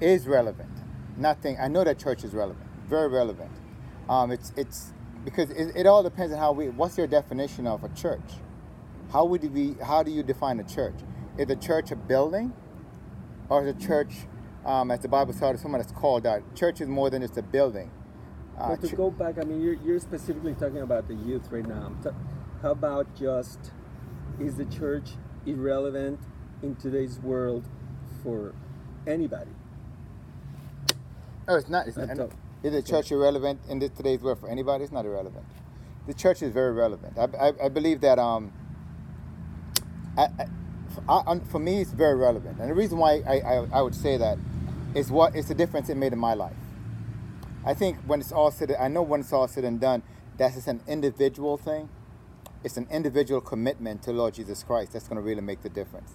[0.00, 0.70] is relevant.
[1.16, 1.56] Nothing.
[1.58, 3.50] I know that church is relevant, very relevant.
[4.08, 4.92] Um, it's it's
[5.24, 6.68] because it, it all depends on how we.
[6.68, 8.30] What's your definition of a church?
[9.12, 9.76] How would be?
[9.82, 10.96] How do you define a church?
[11.38, 12.52] Is the church a building,
[13.48, 14.14] or a church,
[14.64, 16.42] um, as the Bible tells us, someone that's called out?
[16.54, 17.90] Church is more than just a building.
[18.58, 21.66] Uh, But to go back, I mean, you're, you're specifically talking about the youth right
[21.66, 21.92] now.
[22.62, 23.72] How about just
[24.40, 25.10] is the church
[25.46, 26.18] irrelevant
[26.62, 27.64] in today's world
[28.22, 28.54] for
[29.06, 29.50] anybody?
[31.46, 31.86] Oh, it's not.
[31.86, 32.30] It's not
[32.62, 34.82] is the church irrelevant in this, today's world for anybody?
[34.84, 35.44] It's not irrelevant.
[36.06, 37.16] The church is very relevant.
[37.16, 38.52] I, I, I believe that um,
[40.16, 40.46] I, I,
[41.08, 42.60] I, for me, it's very relevant.
[42.60, 44.38] And the reason why I, I, I would say that
[44.94, 46.56] is what is the difference it made in my life.
[47.64, 50.02] I think when it's all said, I know when it's all said and done,
[50.38, 51.88] that's just an individual thing.
[52.64, 56.12] It's an individual commitment to Lord Jesus Christ that's going to really make the difference.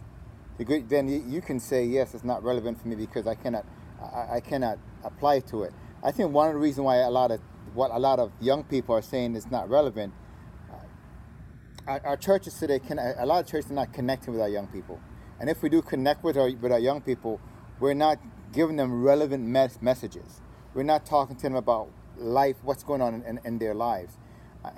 [0.64, 3.66] Good- Then you, you can say yes, it's not relevant for me because I cannot,
[4.02, 5.74] I, I cannot apply to it.
[6.04, 7.42] I think one of the reasons why a lot of
[7.74, 10.14] what a lot of young people are saying is not relevant.
[11.88, 14.68] Our, our churches today can a lot of churches are not connecting with our young
[14.68, 15.02] people,
[15.40, 17.42] and if we do connect with our with our young people,
[17.80, 18.20] we're not
[18.54, 20.42] giving them relevant mes- messages.
[20.74, 24.18] We're not talking to them about life, what's going on in, in their lives.
[24.64, 24.72] I,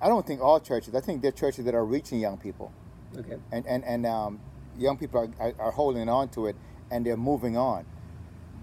[0.00, 0.94] I don't think all churches.
[0.94, 2.72] I think there are churches that are reaching young people
[3.18, 3.36] Okay.
[3.52, 4.40] and and, and um,
[4.78, 6.56] young people are, are, are holding on to it
[6.90, 7.84] and they're moving on.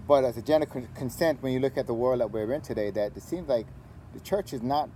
[0.08, 2.60] But as a general con- consent, when you look at the world that we're in
[2.62, 3.66] today, that it seems like
[4.14, 4.88] the church is not,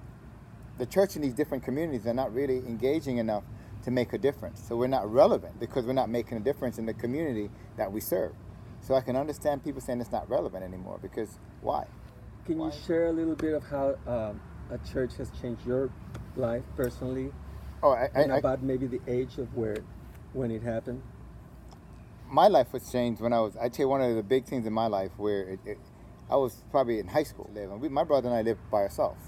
[0.78, 3.44] the church in these different communities are not really engaging enough
[3.84, 4.62] to make a difference.
[4.66, 8.00] So we're not relevant because we're not making a difference in the community that we
[8.00, 8.32] serve.
[8.80, 11.86] So I can understand people saying it's not relevant anymore because why?
[12.44, 15.90] Can you share a little bit of how um, a church has changed your
[16.36, 17.32] life personally,
[17.82, 19.76] Oh, I, I, and I, about maybe the age of where,
[20.32, 21.02] when it happened?
[22.28, 23.56] my life was changed when I was.
[23.56, 25.78] I tell you one of the big things in my life where it, it,
[26.30, 27.50] I was probably in high school.
[27.54, 29.22] And we, my brother and I lived by ourselves,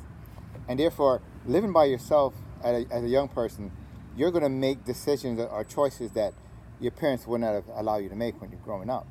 [0.68, 3.70] and therefore living by yourself as a, as a young person,
[4.16, 6.34] you're going to make decisions or choices that
[6.80, 9.06] your parents would not allowed you to make when you're growing up.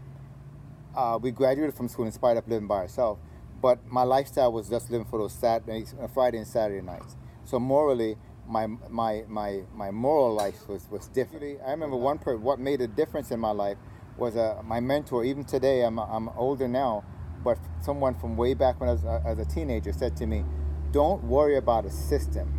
[0.96, 3.22] Uh, we graduated from school in spite of living by ourselves,
[3.62, 7.16] but my lifestyle was just living for those Saturdays, uh, Friday and Saturday nights.
[7.46, 11.60] So morally, my my my my moral life was was different.
[11.66, 13.78] I remember one per what made a difference in my life
[14.18, 15.24] was uh, my mentor.
[15.24, 17.04] Even today, I'm I'm older now,
[17.44, 20.44] but someone from way back when I was uh, as a teenager said to me,
[20.92, 22.54] "Don't worry about a system.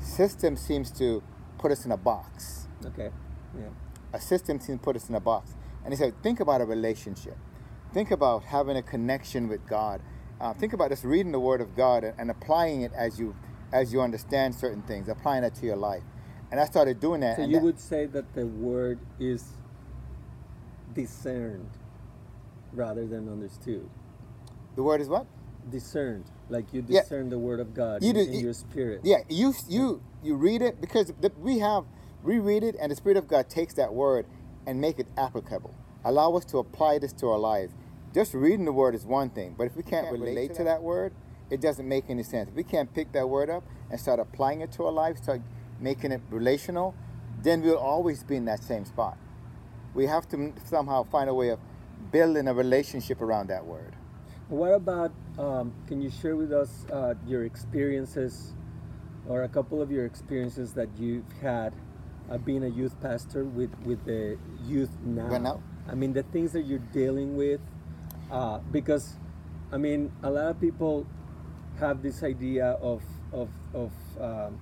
[0.00, 1.22] System seems to
[1.58, 2.68] put us in a box.
[2.84, 3.10] Okay.
[3.58, 3.68] Yeah.
[4.12, 6.64] A system seems to put us in a box." And he said, "Think about a
[6.64, 7.36] relationship.
[7.92, 10.02] Think about having a connection with God.
[10.40, 13.34] Uh, think about just reading the Word of God and, and applying it as you
[13.72, 16.02] as you understand certain things, applying it to your life."
[16.50, 17.36] And I started doing that.
[17.36, 19.54] So you that- would say that the word is
[20.94, 21.70] discerned
[22.72, 23.88] rather than understood.
[24.76, 25.26] the word is what?
[25.70, 27.00] Discerned, like you Yeah.
[27.02, 29.00] discern the word of God You in, do- in you- your spirit.
[29.04, 31.84] Yeah, you you you read it because the, we have
[32.22, 34.26] reread it, and the Spirit of God takes that word
[34.66, 35.74] and make it applicable.
[36.04, 37.74] Allow us to apply this to our lives.
[38.14, 41.12] Just reading the word is one thing, but if we can't, relate, to that word,
[41.50, 42.48] it doesn't make any sense.
[42.48, 45.42] If we can't pick that word up and start applying it to our lives, start
[45.80, 46.94] making it relational,
[47.42, 49.18] then we'll always be in that same spot.
[49.94, 51.58] We have to somehow find a way of
[52.12, 53.95] building a relationship around that word.
[54.48, 55.12] What about?
[55.38, 58.54] Um, can you share with us uh, your experiences,
[59.28, 61.74] or a couple of your experiences that you've had
[62.30, 65.26] uh, being a youth pastor with with the youth now?
[65.26, 65.62] Right now?
[65.88, 67.60] I mean, the things that you're dealing with,
[68.30, 69.16] uh, because,
[69.72, 71.06] I mean, a lot of people
[71.80, 74.60] have this idea of of of um,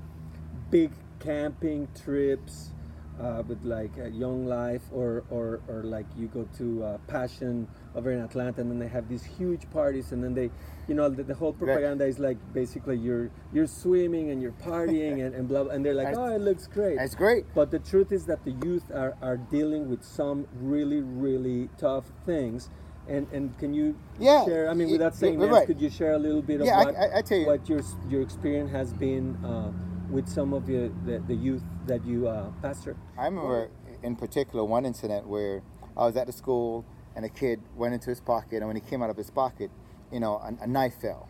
[0.71, 2.73] big camping trips
[3.21, 7.69] uh, with like a young life or, or or like you go to uh, passion
[7.95, 10.51] over in atlanta and then they have these huge parties and then they
[10.89, 15.25] you know the, the whole propaganda is like basically you're you're swimming and you're partying
[15.25, 17.45] and, and blah, blah and they're like And- oh it looks great it's great.
[17.55, 22.05] but the truth is that the youth are, are dealing with some really really tough
[22.27, 22.69] things
[23.09, 25.51] and and can you Yeah, share i mean without saying right.
[25.51, 27.47] names could you share a little bit of Yeah, what, I- I tell you.
[27.47, 29.71] what your your experience has been uh,
[30.11, 33.71] with some of your, the, the youth that you uh, pastor I remember
[34.03, 35.63] in particular one incident where
[35.97, 36.85] I was at the school
[37.17, 39.71] and a kid went into his pocket, and when he came out of his pocket,
[40.13, 41.29] you know, a, a knife fell.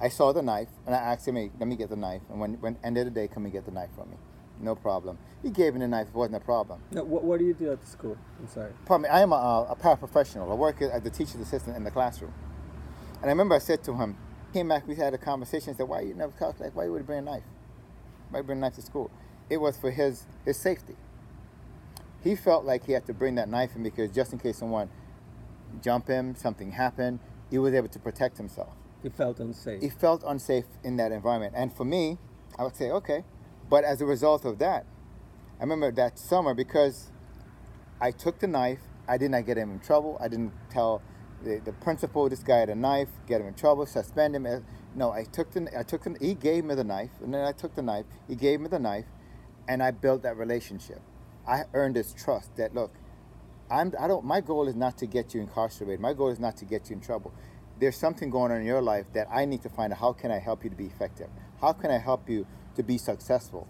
[0.00, 2.40] I saw the knife, and I asked him, "Hey, let me get the knife." And
[2.40, 4.16] when, when end of the day, come and get the knife from me.
[4.60, 5.18] No problem.
[5.42, 6.08] He gave me the knife.
[6.08, 6.80] It wasn't a problem.
[6.92, 9.32] no, what, what do you do at the school i'm sorry Pardon me, I am
[9.32, 10.50] a, a paraprofessional.
[10.50, 12.32] I work as the teacher's assistant in the classroom.
[13.16, 14.16] And I remember I said to him,
[14.52, 17.06] came back, we had a conversation, said, why you never talk like, why you would
[17.06, 17.42] bring a knife?
[18.30, 19.10] Why you bring a knife to school?
[19.50, 20.94] It was for his, his safety.
[22.22, 24.88] He felt like he had to bring that knife in because just in case someone
[25.82, 27.18] jump him, something happened,
[27.50, 28.74] he was able to protect himself.
[29.02, 31.54] He felt unsafe He felt unsafe in that environment.
[31.56, 32.18] And for me,
[32.58, 33.24] I would say, okay.
[33.68, 34.86] But as a result of that,
[35.58, 37.10] I remember that summer because
[38.00, 40.16] I took the knife, I did not get him in trouble.
[40.20, 41.02] I didn't tell
[41.42, 44.46] the, the principal this guy had a knife, get him in trouble, suspend him.
[44.94, 47.52] No, I took the I took the, he gave me the knife, and then I
[47.52, 48.06] took the knife.
[48.28, 49.06] He gave me the knife,
[49.68, 51.00] and I built that relationship.
[51.46, 52.92] I earned his trust that look,
[53.70, 56.00] I'm I don't my goal is not to get you incarcerated.
[56.00, 57.32] My goal is not to get you in trouble.
[57.78, 60.30] There's something going on in your life that I need to find out how can
[60.30, 61.28] I help you to be effective?
[61.60, 63.66] How can I help you to be successful?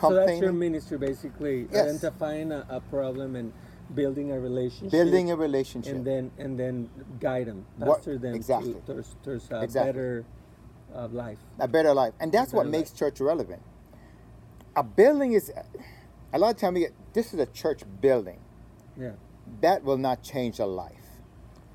[0.00, 1.86] so that's your ministry basically Yes.
[1.88, 3.52] identifying a, a problem and
[3.94, 5.94] building a relationship building a relationship.
[5.96, 6.88] and then and then
[7.20, 8.74] guide them What- pastor them exactly.
[8.74, 9.92] to, towards, towards a Exactly.
[9.92, 10.24] better
[10.94, 12.14] uh, life a better life.
[12.20, 13.62] And that's what better makes church relevant.
[14.76, 15.50] A building is
[16.32, 18.40] a lot of time we get this is a church building.
[18.98, 19.12] yeah
[19.60, 20.92] That will not change a life.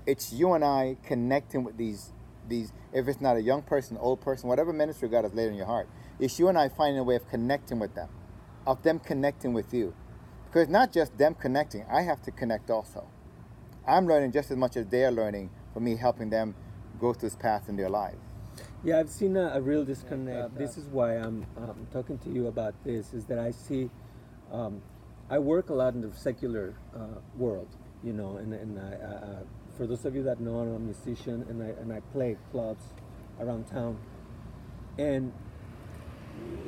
[0.05, 2.11] It's you and I connecting with these
[2.47, 5.55] these if it's not a young person, old person, whatever ministry God has laid in
[5.55, 5.87] your heart.
[6.19, 8.09] It's you and I finding a way of connecting with them.
[8.67, 9.93] Of them connecting with you.
[10.45, 13.07] Because not just them connecting, I have to connect also.
[13.87, 16.55] I'm learning just as much as they're learning from me helping them
[16.99, 18.19] go through this path in their lives.
[18.83, 20.57] Yeah, I've seen a, a real disconnect.
[20.57, 23.13] this is why I'm um, talking to you about this.
[23.13, 23.89] Is that I see,
[24.53, 24.81] um,
[25.29, 27.69] I work a lot in the secular uh, world,
[28.03, 29.39] you know, and and I, uh,
[29.75, 32.83] for those of you that know, I'm a musician and I and I play clubs
[33.39, 33.97] around town,
[34.97, 35.33] and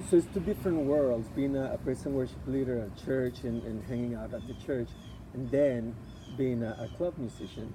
[0.09, 4.15] so it's two different worlds: being a, a worship leader at church and, and hanging
[4.15, 4.89] out at the church,
[5.33, 5.95] and then
[6.37, 7.73] being a, a club musician,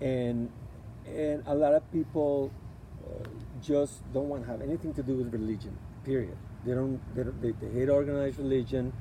[0.00, 0.50] and
[1.06, 2.50] and a lot of people
[3.06, 3.24] uh,
[3.62, 5.76] just don't want to have anything to do with religion.
[6.04, 6.36] Period.
[6.64, 7.00] They don't.
[7.14, 8.92] They, don't, they, they hate organized religion.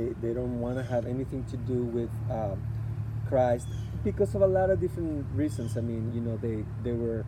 [0.00, 2.62] They, they don't want to have anything to do with um,
[3.28, 3.68] Christ
[4.02, 5.76] because of a lot of different reasons.
[5.76, 7.24] I mean, you know, they they were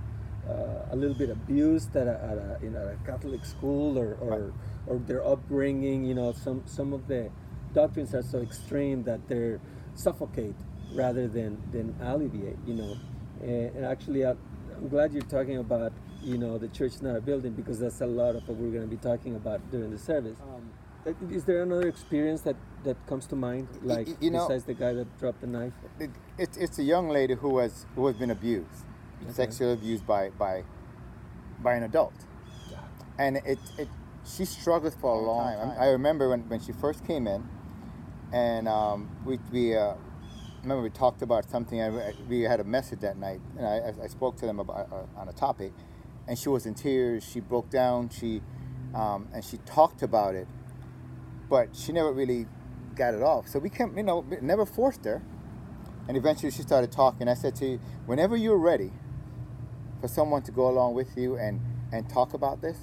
[0.48, 4.30] uh, a little bit abused at a, at a, in a Catholic school or or,
[4.30, 4.52] Right.
[4.86, 6.04] or their upbringing.
[6.04, 7.30] You know, some some of the
[7.74, 9.60] doctrines are so extreme that they're
[9.94, 10.54] suffocate
[10.94, 12.56] rather than than alleviate.
[12.66, 12.96] You know,
[13.42, 14.30] and, and actually, I,
[14.76, 18.00] I'm glad you're talking about you know the church is not a building because that's
[18.00, 20.38] a lot of what we're going to be talking about during the service.
[20.40, 20.70] Um,
[21.30, 24.92] Is there another experience that that comes to mind, like you know- besides the guy
[24.92, 25.72] that dropped the knife?
[25.98, 28.84] It, it's it's a young lady who was who has been abused,
[29.22, 29.32] Okay.
[29.32, 30.62] sexually abused by by
[31.60, 32.14] by an adult,
[33.18, 33.88] and it it
[34.24, 35.76] she struggled for a long time.
[35.80, 37.48] I remember when, when she first came in,
[38.32, 39.94] and um, we we uh,
[40.62, 41.80] remember we talked about something.
[41.80, 41.94] and
[42.28, 45.20] we- had a message that night, and I, I- I spoke to them about uh,
[45.20, 45.72] on a topic,
[46.28, 47.24] and she was in tears.
[47.24, 48.08] She broke down.
[48.10, 48.40] She
[48.94, 50.46] um, and she talked about it,
[51.52, 52.46] but she never really
[52.96, 53.46] got it off.
[53.46, 55.22] So we can't, you know, never forced her.
[56.08, 57.28] And eventually she started talking.
[57.28, 58.90] I said to you, whenever you're ready
[60.00, 61.60] for someone to go along with you and,
[61.92, 62.78] and talk about this,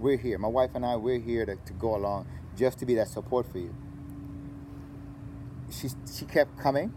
[0.00, 0.38] we're here.
[0.38, 3.44] My wife and I, we're here to, to go along just to be that support
[3.52, 3.74] for you.
[5.70, 6.90] She, she kept coming.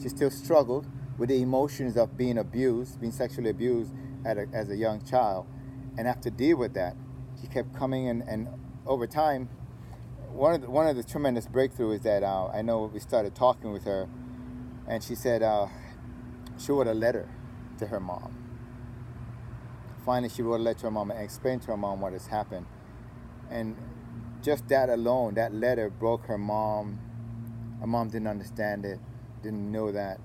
[0.00, 0.86] She still struggled
[1.18, 3.92] with the emotions of being abused, being sexually abused
[4.24, 5.46] a, as a young child,
[5.98, 6.94] and to deal with that.
[7.40, 8.46] She kept coming, and, and
[8.86, 9.48] over time,
[10.34, 13.36] one of the, one of the tremendous breakthroughs is that uh, I know we started
[13.36, 14.08] talking with her,
[14.88, 15.68] and she said uh,
[16.58, 17.28] she wrote a letter
[17.78, 18.36] to her mom.
[20.04, 22.26] Finally, she wrote a letter to her mom and explained to her mom what has
[22.26, 22.66] happened,
[23.48, 23.76] and
[24.42, 26.98] just that alone, that letter broke her mom.
[27.80, 28.98] Her mom didn't understand it,
[29.42, 30.18] didn't know that.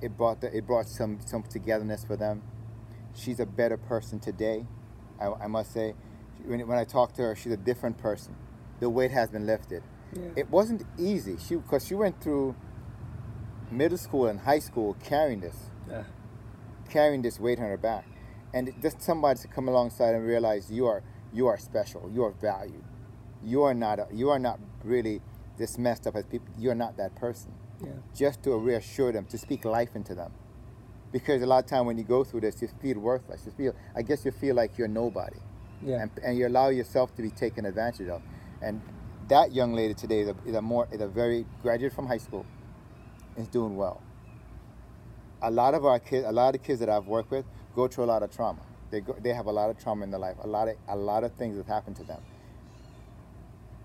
[0.00, 2.42] It brought the, it brought some some togetherness for them.
[3.14, 4.64] She's a better person today,
[5.20, 5.94] I, I must say.
[6.44, 8.36] When, when I talk to her, she's a different person.
[8.80, 9.82] The weight has been lifted.
[10.12, 10.22] Yeah.
[10.36, 11.36] It wasn't easy.
[11.38, 12.54] She because she went through
[13.70, 16.04] middle school and high school carrying this, Yeah.
[16.88, 18.04] carrying this weight on her back,
[18.52, 22.30] and just somebody to come alongside and realize you are you are special, you are
[22.30, 22.84] valued,
[23.42, 25.20] you are not a, you are not really
[25.56, 26.48] this messed up as people.
[26.58, 27.52] You are not that person.
[27.82, 27.90] Yeah.
[28.14, 30.32] Just to reassure them, to speak life into them,
[31.12, 33.42] because a lot of time when you go through this, you feel worthless.
[33.46, 35.38] You feel, I guess, you feel like you're nobody
[35.82, 36.02] Yeah.
[36.02, 38.22] and, and you allow yourself to be taken advantage of.
[38.64, 38.80] And
[39.28, 42.18] that young lady today is a, is a more is a very graduate from high
[42.18, 42.46] school,
[43.36, 44.02] is doing well.
[45.42, 47.44] A lot of our kids, a lot of kids that I've worked with,
[47.76, 48.62] go through a lot of trauma.
[48.90, 50.36] They go, they have a lot of trauma in their life.
[50.42, 52.22] A lot of a lot of things have happened to them.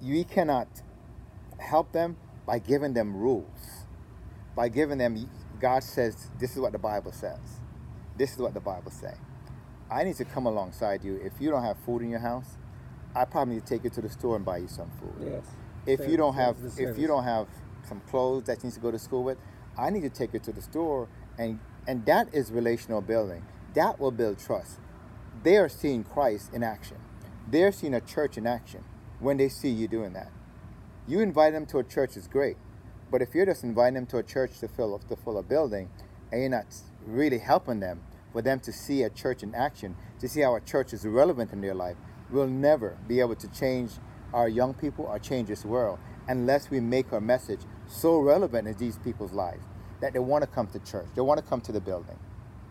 [0.01, 0.67] You cannot
[1.57, 2.15] help them
[2.45, 3.85] by giving them rules,
[4.55, 5.29] by giving them.
[5.59, 7.59] God says this is what the Bible says.
[8.17, 9.13] This is what the Bible say.
[9.91, 11.19] I need to come alongside you.
[11.21, 12.57] If you don't have food in your house,
[13.15, 15.31] I probably need to take you to the store and buy you some food.
[15.31, 15.45] Yes.
[15.85, 16.97] If you don't have, if service.
[16.97, 17.47] you don't have
[17.87, 19.37] some clothes that you need to go to school with,
[19.77, 23.45] I need to take you to the store, and and that is relational building.
[23.73, 24.79] That will build trust.
[25.43, 26.97] They are seeing Christ in action.
[27.47, 28.83] They're seeing a church in action
[29.19, 30.31] when they see you doing that.
[31.07, 32.57] You invite them to a church is great,
[33.09, 35.43] but if you're just inviting them to a church to fill up to fill a
[35.43, 35.89] building,
[36.31, 36.67] and you're not
[37.05, 40.61] really helping them for them to see a church in action, to see how a
[40.61, 41.97] church is relevant in their life,
[42.31, 43.91] we'll never be able to change
[44.33, 48.77] our young people or change this world unless we make our message so relevant in
[48.77, 49.63] these people's lives
[50.01, 52.17] that they want to come to church, they want to come to the building,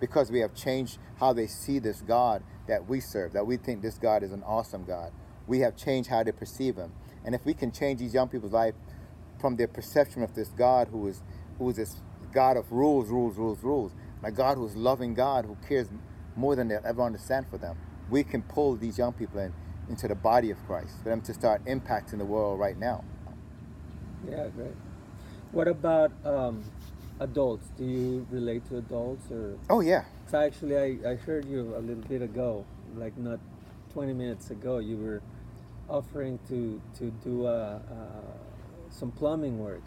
[0.00, 3.82] because we have changed how they see this God that we serve, that we think
[3.82, 5.12] this God is an awesome God.
[5.46, 6.92] We have changed how they perceive Him.
[7.24, 8.74] And if we can change these young people's life
[9.40, 11.22] from their perception of this God who is
[11.58, 11.96] who is this
[12.32, 13.92] God of rules, rules, rules, rules,
[14.22, 15.88] a God who is loving God who cares
[16.36, 17.76] more than they'll ever understand for them,
[18.10, 19.52] we can pull these young people in
[19.88, 23.04] into the body of Christ for them to start impacting the world right now.
[24.28, 24.74] Yeah, great.
[25.52, 26.62] What about um,
[27.20, 27.68] adults?
[27.78, 29.56] Do you relate to adults or?
[29.70, 30.04] Oh yeah.
[30.26, 32.66] So actually, I, I heard you a little bit ago,
[32.96, 33.38] like not
[33.94, 34.78] 20 minutes ago.
[34.78, 35.22] You were
[35.88, 39.82] offering to to do uh, uh, some plumbing work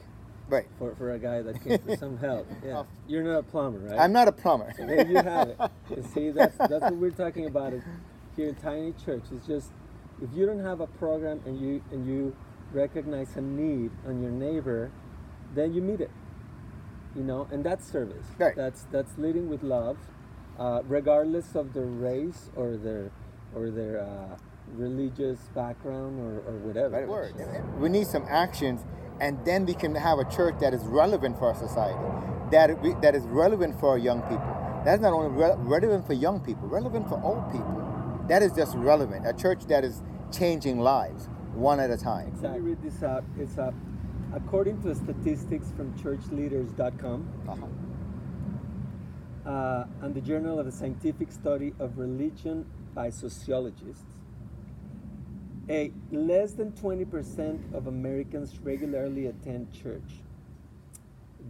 [0.49, 0.65] Right.
[0.77, 2.47] for, for a guy that came for some help.
[2.65, 3.99] Yeah, you're not a plumber, right?
[3.99, 4.73] I'm not a plumber.
[4.75, 5.57] So there you have it.
[5.95, 7.73] You see, that's that's what we're talking about
[8.35, 9.23] here in Tiny Church.
[9.33, 9.71] It's just
[10.21, 12.35] if you don't have a program and you and you
[12.71, 14.91] recognize a need on your neighbor,
[15.53, 16.11] then you meet it.
[17.15, 18.25] You know, and that's service.
[18.37, 18.55] Right.
[18.55, 19.97] That's that's leading with love,
[20.57, 23.11] uh, regardless of their race or their
[23.53, 24.37] or their uh,
[24.75, 27.05] religious background or, or whatever.
[27.05, 27.33] Word.
[27.79, 28.85] We need some actions,
[29.19, 31.99] and then we can have a church that is relevant for our society,
[32.51, 34.57] that we, that is relevant for our young people.
[34.85, 37.90] That's not only re- relevant for young people, relevant for old people.
[38.27, 39.27] That is just relevant.
[39.27, 40.01] A church that is
[40.31, 42.33] changing lives one at a time.
[42.41, 43.23] Let me read this out.
[43.37, 43.71] It's uh,
[44.33, 47.27] according to statistics from churchleaders.com.
[47.49, 47.65] Uh-huh.
[49.49, 54.19] uh, and the Journal of the Scientific Study of Religion by Sociologists,
[55.69, 60.21] a less than 20% of Americans regularly attend church.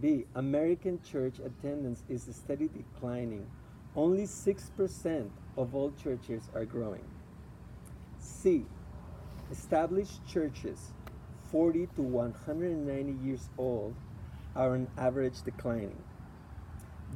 [0.00, 0.26] B.
[0.34, 3.46] American church attendance is steadily declining.
[3.94, 7.04] Only 6% of all churches are growing.
[8.18, 8.64] C.
[9.50, 10.92] established churches
[11.50, 13.94] 40 to 190 years old
[14.56, 16.02] are on average declining.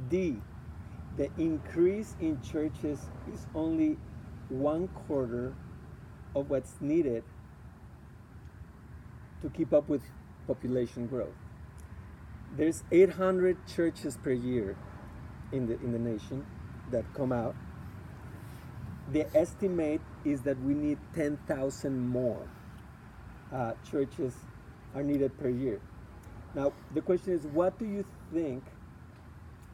[0.09, 0.37] D.
[1.17, 2.99] The increase in churches
[3.33, 3.97] is only
[4.49, 5.55] one quarter
[6.35, 7.23] of what's needed
[9.41, 10.03] to keep up with
[10.45, 11.33] population growth.
[12.55, 14.77] There's 800 churches per year
[15.51, 16.45] in the in the nation
[16.91, 17.55] that come out.
[19.11, 22.47] The estimate is that we need 10,000 more
[23.53, 24.35] uh, churches
[24.95, 25.79] are needed per year.
[26.55, 28.03] Now the question is, what do you
[28.33, 28.63] think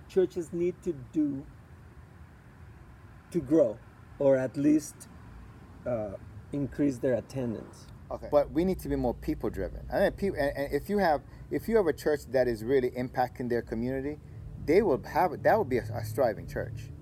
[0.10, 1.46] churches need to do
[3.32, 3.78] to grow,
[4.20, 5.08] or at least
[5.88, 6.12] uh,
[6.52, 7.88] increase their attendance?
[8.12, 8.28] Okay.
[8.30, 9.80] But we need to be more people driven.
[9.92, 12.64] I mean, people, and, and if you have if you have a church that is
[12.64, 14.20] really impacting their community,
[14.66, 16.93] they will have that will be a, a striving church.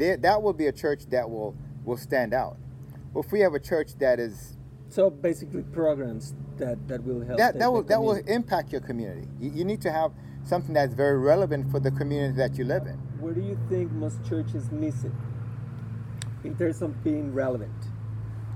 [0.00, 2.56] They, that will be a church that will will stand out.
[3.12, 4.56] But if we have a church that is
[4.88, 7.38] So basically, programs that, that will help.
[7.38, 9.28] that that will that will impact your community.
[9.38, 10.12] You, you need to have
[10.44, 12.94] something that's very relevant for the community that you live in.
[13.20, 15.12] Where do you think most churches miss it
[16.44, 17.76] in terms of being relevant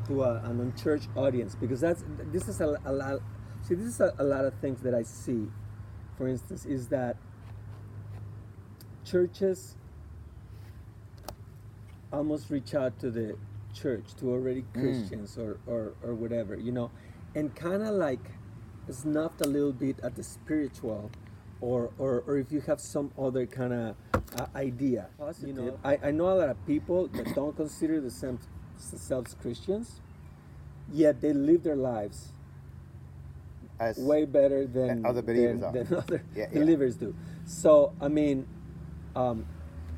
[0.06, 1.54] to a, an unchurched audience?
[1.54, 3.20] Because that's this is a, a lot.
[3.68, 5.48] See, this is a, a lot of things that I see.
[6.16, 7.18] For instance, is that
[9.04, 9.76] churches
[12.14, 13.36] almost reach out to the
[13.74, 16.90] church, to already Christians or, or, or whatever, you know,
[17.34, 18.20] and kind of like
[18.90, 21.10] snuffed a little bit at the spiritual
[21.60, 23.96] or, or, or if you have some other kind of
[24.38, 25.08] uh, idea.
[25.42, 28.46] You know, I, I know a lot of people that don't consider themselves
[28.90, 30.00] themselves Christians,
[30.92, 32.32] yet they live their lives
[33.80, 35.72] As way better than other believers than, are.
[35.84, 36.60] than other Yeah, yeah.
[36.60, 37.14] believers do.
[37.46, 38.46] So I mean,
[39.16, 39.46] um,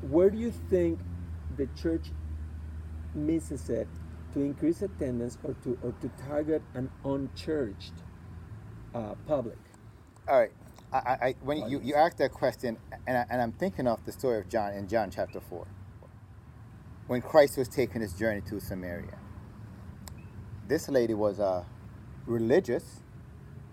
[0.01, 0.99] where do you think
[1.57, 2.07] the church
[3.15, 3.87] misses it
[4.33, 7.93] to increase attendance or to or to target an unchurched
[8.93, 9.57] uh, public?
[10.27, 10.51] All right.
[10.93, 12.77] I, I, I- when you, you asked that question,
[13.07, 15.67] and, I, and I'm thinking of the story of John in John chapter 4,
[17.07, 19.17] when Christ was taking his journey to Samaria.
[20.67, 21.63] This lady was uh,
[22.25, 23.01] religious.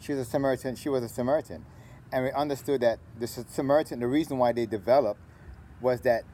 [0.00, 0.76] She was a Samaritan.
[0.76, 1.64] She was a Samaritan,
[2.12, 4.00] and we understood that the Samaritan.
[4.00, 5.20] The reason why they developed
[5.80, 6.24] was that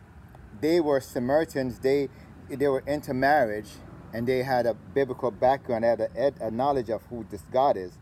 [0.60, 1.80] they were Samaritans.
[1.80, 2.08] They
[2.48, 3.70] they were into marriage,
[4.12, 7.42] and they had a biblical background, they had a, ed- a knowledge of who this
[7.52, 7.92] God is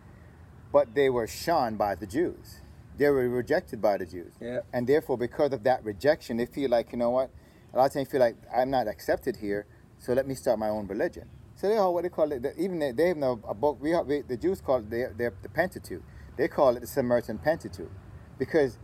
[0.73, 2.61] but they were shunned by the Jews.
[2.97, 4.33] They were rejected by the Jews.
[4.41, 4.61] Yeah.
[4.73, 7.31] And therefore, because of that rejection, they feel like, you know what?
[7.73, 9.67] A lot of times they feel like, I'm not accepted here,
[9.99, 11.29] so let me start my own religion.
[11.55, 13.91] So they have what they call it, even they, they have no, a book, we,
[13.91, 16.03] have, we the Jews call it the, the, the Pentateuch.
[16.37, 17.91] They call it the Samaritan Pentateuch
[18.39, 18.79] because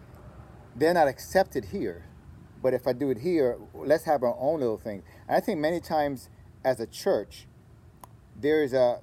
[0.74, 2.06] they're not accepted here.
[2.64, 5.04] But if I do it here, let's have our own little thing.
[5.28, 6.30] And I think many times
[6.64, 7.46] as a church,
[8.40, 9.00] there is a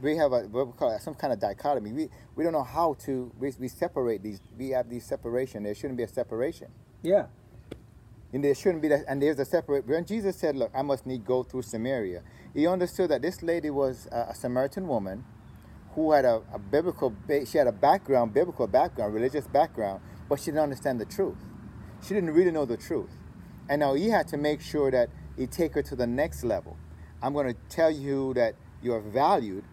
[0.00, 1.92] we have a what we call it, some kind of dichotomy.
[1.92, 4.40] We we don't know how to we, we separate these.
[4.58, 5.64] We have these separation.
[5.64, 6.68] There shouldn't be a separation.
[7.02, 7.26] Yeah,
[8.32, 9.04] And there shouldn't be that.
[9.08, 9.86] And there's a separate.
[9.86, 12.22] When Jesus said, "Look, I must need go through Samaria,"
[12.54, 15.24] he understood that this lady was a, a Samaritan woman
[15.94, 17.14] who had a, a biblical.
[17.46, 20.00] She had a background, biblical background, religious background,
[20.30, 21.38] but she didn't understand the truth.
[22.02, 23.10] She didn't really know the truth.
[23.68, 26.76] And now he had to make sure that he take her to the next level.
[27.22, 29.64] I'm going to tell you that you are valued,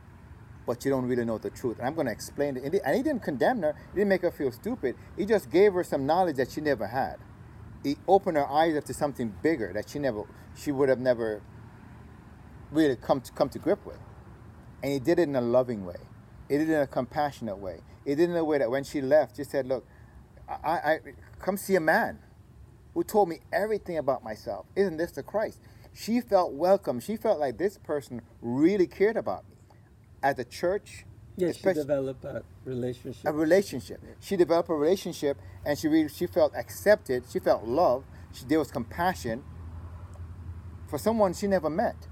[0.68, 1.80] but you don't really know the truth.
[1.80, 2.64] And I'm going to explain it.
[2.64, 3.76] And he- didn't condemn her.
[3.92, 4.96] He didn't make her feel stupid.
[5.18, 7.18] He just gave her some knowledge that she never had.
[7.84, 10.24] He opened her eyes up to something bigger that she never,
[10.56, 11.42] she would have never
[12.72, 14.00] really come to, come to grip with.
[14.84, 15.98] And he did it in a loving way.
[16.48, 17.82] He did it in a compassionate way.
[18.06, 19.86] He did it in a way that when she left, she said, "Look,
[20.50, 21.00] I, I
[21.40, 22.20] come see a man
[22.94, 24.66] who told me everything about myself.
[24.76, 25.60] Isn't this the Christ?"
[25.94, 27.00] She felt welcome.
[27.00, 29.56] She felt like this person really cared about me.
[30.22, 31.06] As a church,
[31.40, 31.54] yeah.
[31.54, 33.26] She developed a relationship.
[33.26, 34.02] a relationship.
[34.20, 37.24] She developed a relationship, and she really, she felt accepted.
[37.32, 38.04] She felt love.
[38.34, 39.44] She, there was compassion
[40.90, 42.08] for someone she never met,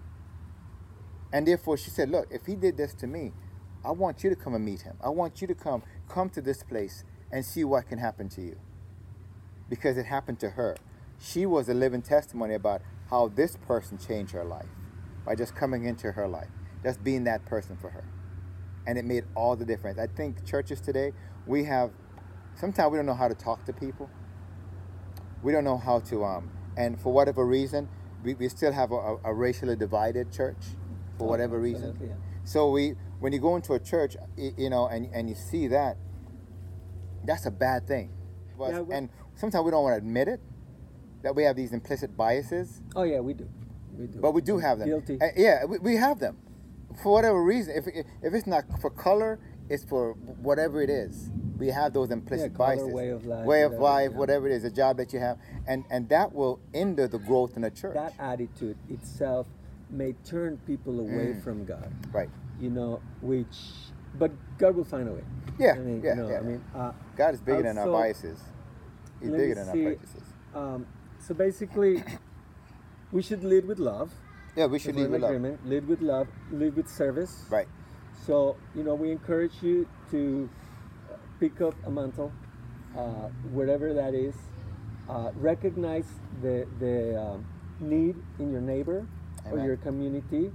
[1.33, 3.33] and therefore she said, "Look, if he did this to me,
[3.83, 4.95] I want you to come and meet him.
[5.01, 8.41] I want you to come, come to this place and see what can happen to
[8.41, 8.57] you."
[9.69, 10.77] Because it happened to her.
[11.19, 14.69] She was a living testimony about how this person changed her life
[15.25, 16.49] by just coming into her life,
[16.83, 18.03] just being that person for her
[18.87, 19.99] and it made all the difference.
[19.99, 21.11] I think churches today,
[21.45, 21.91] we have,
[22.55, 24.09] sometimes we don't know how to talk to people.
[25.43, 27.89] We don't know how to, um, and for whatever reason,
[28.23, 30.57] we, we still have a, a, a racially divided church
[31.19, 31.97] for whatever reason.
[32.45, 35.97] So we, when you go into a church, you know, and, and you see that,
[37.25, 38.11] that's a bad thing.
[38.59, 40.39] Yeah, we- and sometimes we don't want to admit it,
[41.23, 42.81] that we have these implicit biases.
[42.95, 43.47] Oh yeah, we do.
[43.97, 44.19] We do.
[44.19, 44.87] But we do have them.
[44.89, 45.19] Guilty.
[45.21, 46.37] Uh, yeah, we, we have them.
[47.03, 49.39] for whatever reason, if if it's not for color,
[49.69, 51.29] it's for whatever it is.
[51.57, 54.17] We have those implicit Yeah, color, biases, way of life, way of whatever, life, yeah.
[54.17, 55.37] whatever it is, a job that you have,
[55.67, 57.93] and and that will hinder the growth in the church.
[57.95, 59.47] that attitude itself
[59.89, 61.43] may turn people away Mm.
[61.43, 61.91] from God.
[62.11, 62.29] right.
[62.59, 63.57] You know, which,
[64.17, 65.23] but God will find a way.
[65.59, 66.37] Yeah, I mean, yeah, yeah.
[66.37, 68.39] I mean, uh, God is bigger than our biases.
[69.19, 69.85] He's bigger than see.
[69.85, 70.23] our prejudices.
[70.53, 70.87] um,
[71.19, 72.03] so basically,
[73.11, 74.11] we should lead with love.
[74.55, 75.31] Yeah, we should lead with love.
[75.31, 75.67] agreement.
[75.67, 76.27] Lead with love.
[76.51, 77.45] Lead with service.
[77.49, 77.67] Right.
[78.25, 80.49] So you know, we encourage you to
[81.11, 82.31] uh, pick up a mantle,
[82.95, 84.35] uh, wherever that is.
[85.09, 86.05] Uh, recognize
[86.41, 87.45] the the um,
[87.79, 89.07] need in your neighbor
[89.51, 90.51] or your community,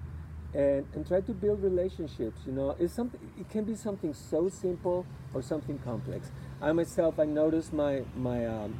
[0.54, 2.40] and and try to build relationships.
[2.46, 3.20] You know, it's something.
[3.38, 6.30] It can be something so simple or something complex.
[6.60, 8.74] I myself, I noticed my my um,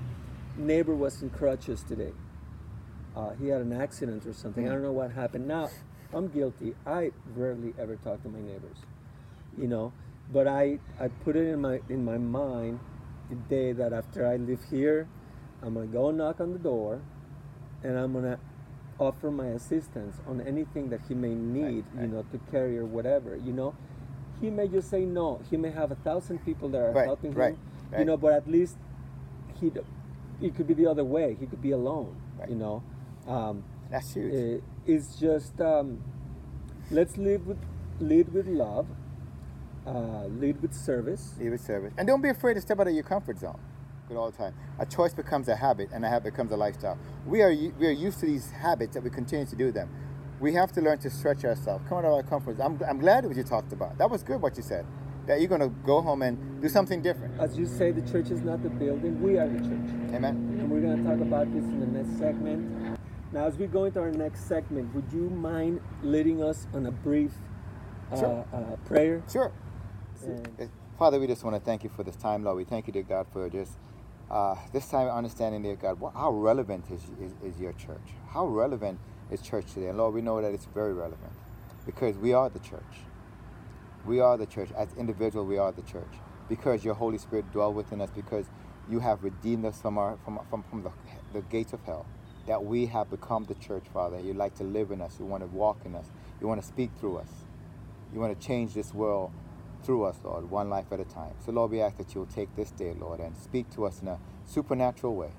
[0.57, 2.13] neighbor was in crutches today.
[3.17, 4.67] Uh, he had an accident or something.
[4.67, 4.73] I Mm.
[4.75, 5.47] don't know what happened.
[5.47, 5.69] Now,
[6.15, 6.75] I'm guilty.
[6.87, 8.79] I rarely ever talk to my neighbors,
[9.59, 9.93] you know.
[10.33, 12.81] But I, I put it in my in my mind
[13.29, 15.09] the day that after I leave here,
[15.63, 17.01] I'm gonna go knock on the door,
[17.83, 18.39] and I'm gonna
[19.07, 22.03] offer my assistance on anything that he may need, right.
[22.03, 23.75] you know, to carry or whatever, you know.
[24.41, 25.41] He may just say no.
[25.51, 27.59] He may have a thousand people that are Right, helping him,
[27.99, 28.17] you know.
[28.17, 28.77] But at least
[29.61, 29.71] he,
[30.41, 31.37] it could be the other way.
[31.39, 32.49] He could be alone, Right.
[32.51, 32.83] you know.
[33.27, 34.33] Um, That's huge.
[34.61, 36.03] uh, it's just um,
[36.91, 37.59] let's live with
[38.01, 38.87] lead with love,
[39.87, 41.35] uh, lead with service.
[41.39, 41.93] Lead with service.
[41.97, 43.61] And don't be afraid to step out of your comfort zone.
[44.09, 44.55] Good all the time.
[44.79, 46.99] A choice becomes a habit, and a habit becomes a lifestyle.
[47.27, 49.89] We are we are used to these habits that we continue to do them.
[50.41, 52.79] We have to learn to stretch ourselves, come out of our comfort zone.
[52.83, 53.97] I'm, I'm glad what you talked about.
[53.99, 54.85] That was good what you said.
[55.27, 57.41] That you're going to go home and do something different.
[57.41, 60.15] As you say, the church is not the building; we are the church.
[60.15, 60.35] Amen.
[60.61, 62.99] And we're going to talk about this in the next segment.
[63.33, 66.91] Now, as we go into our next segment, would you mind leading us on a
[66.91, 67.33] brief
[68.11, 68.47] uh, Sure.
[68.53, 69.23] uh, prayer?
[69.31, 69.53] Sure.
[70.27, 70.65] Uh,
[70.99, 72.57] Father, we just want to thank you for this time, Lord.
[72.57, 73.79] We thank you, dear God, for just
[74.33, 78.15] uh, this time understanding, dear God, how relevant is, is, is your church?
[78.31, 78.99] How relevant
[79.31, 79.89] is church today?
[79.89, 81.33] And Lord, we know that it's very relevant
[81.85, 83.05] because we are the church.
[84.07, 84.71] We are the church.
[84.77, 86.15] As individuals, we are the church
[86.49, 88.47] because your Holy Spirit dwells within us because
[88.91, 90.91] you have redeemed us from, our, from, from, from the,
[91.35, 92.07] the gates of hell.
[92.47, 94.19] That we have become the church, Father.
[94.19, 95.17] You like to live in us.
[95.21, 96.07] You want to walk in us.
[96.41, 97.29] You want to speak through us.
[98.13, 99.31] You want to change this world
[99.83, 101.35] through us, Lord, one life at a time.
[101.45, 104.09] So, Lord, we ask that you'll take this day, Lord, and speak to us in
[104.09, 105.31] a supernatural way.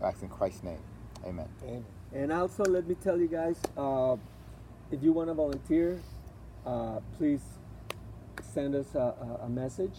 [0.00, 0.80] We ask in Christ's name.
[1.24, 1.48] Amen.
[1.62, 1.84] Amen.
[2.12, 4.16] And also, let me tell you guys, uh,
[4.90, 6.00] if you want to volunteer,
[6.64, 7.42] uh, please
[8.42, 9.98] send us a, a, a message,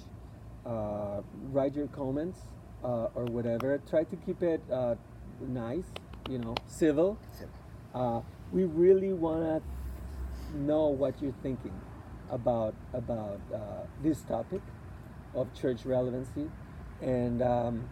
[0.66, 1.22] uh,
[1.52, 2.40] write your comments
[2.84, 3.80] uh, or whatever.
[3.90, 4.96] Try to keep it uh,
[5.42, 5.86] nice,
[6.30, 7.18] you know, civil.
[7.94, 8.22] Uh,
[8.52, 11.74] we really want to know what you're thinking
[12.30, 13.58] about about uh,
[14.04, 14.62] this topic
[15.34, 16.50] of church relevancy,
[17.02, 17.88] and um,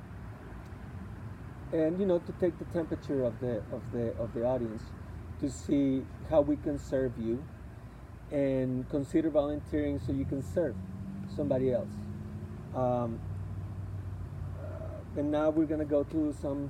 [1.72, 4.84] and you know to take the temperature of the of the of the audience
[5.40, 7.44] to see how we can serve you,
[8.32, 10.76] and consider volunteering so you can serve
[11.36, 11.92] somebody else.
[12.76, 13.20] Um,
[15.18, 16.70] and now we're gonna go to some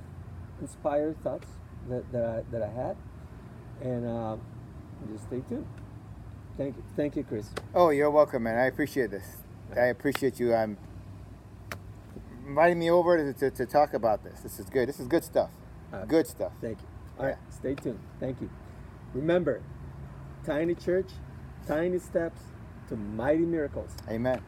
[0.62, 1.48] inspired thoughts
[1.90, 2.96] that, that I that I had,
[3.82, 4.38] and uh,
[5.12, 5.66] just stay tuned.
[6.58, 7.50] Thank you, thank you, Chris.
[7.74, 8.58] Oh, you're welcome, man.
[8.58, 9.26] I appreciate this.
[9.76, 10.78] I appreciate you um,
[12.48, 14.40] inviting me over to, to, to talk about this.
[14.40, 14.88] This is good.
[14.88, 15.50] This is good stuff.
[15.94, 16.52] Uh, Good stuff.
[16.62, 16.88] Thank you.
[17.20, 18.00] All right, stay tuned.
[18.20, 18.50] Thank you.
[19.14, 19.62] Remember,
[20.46, 21.10] tiny church,
[21.68, 22.42] tiny steps
[22.90, 23.92] to mighty miracles.
[24.10, 24.42] Amen.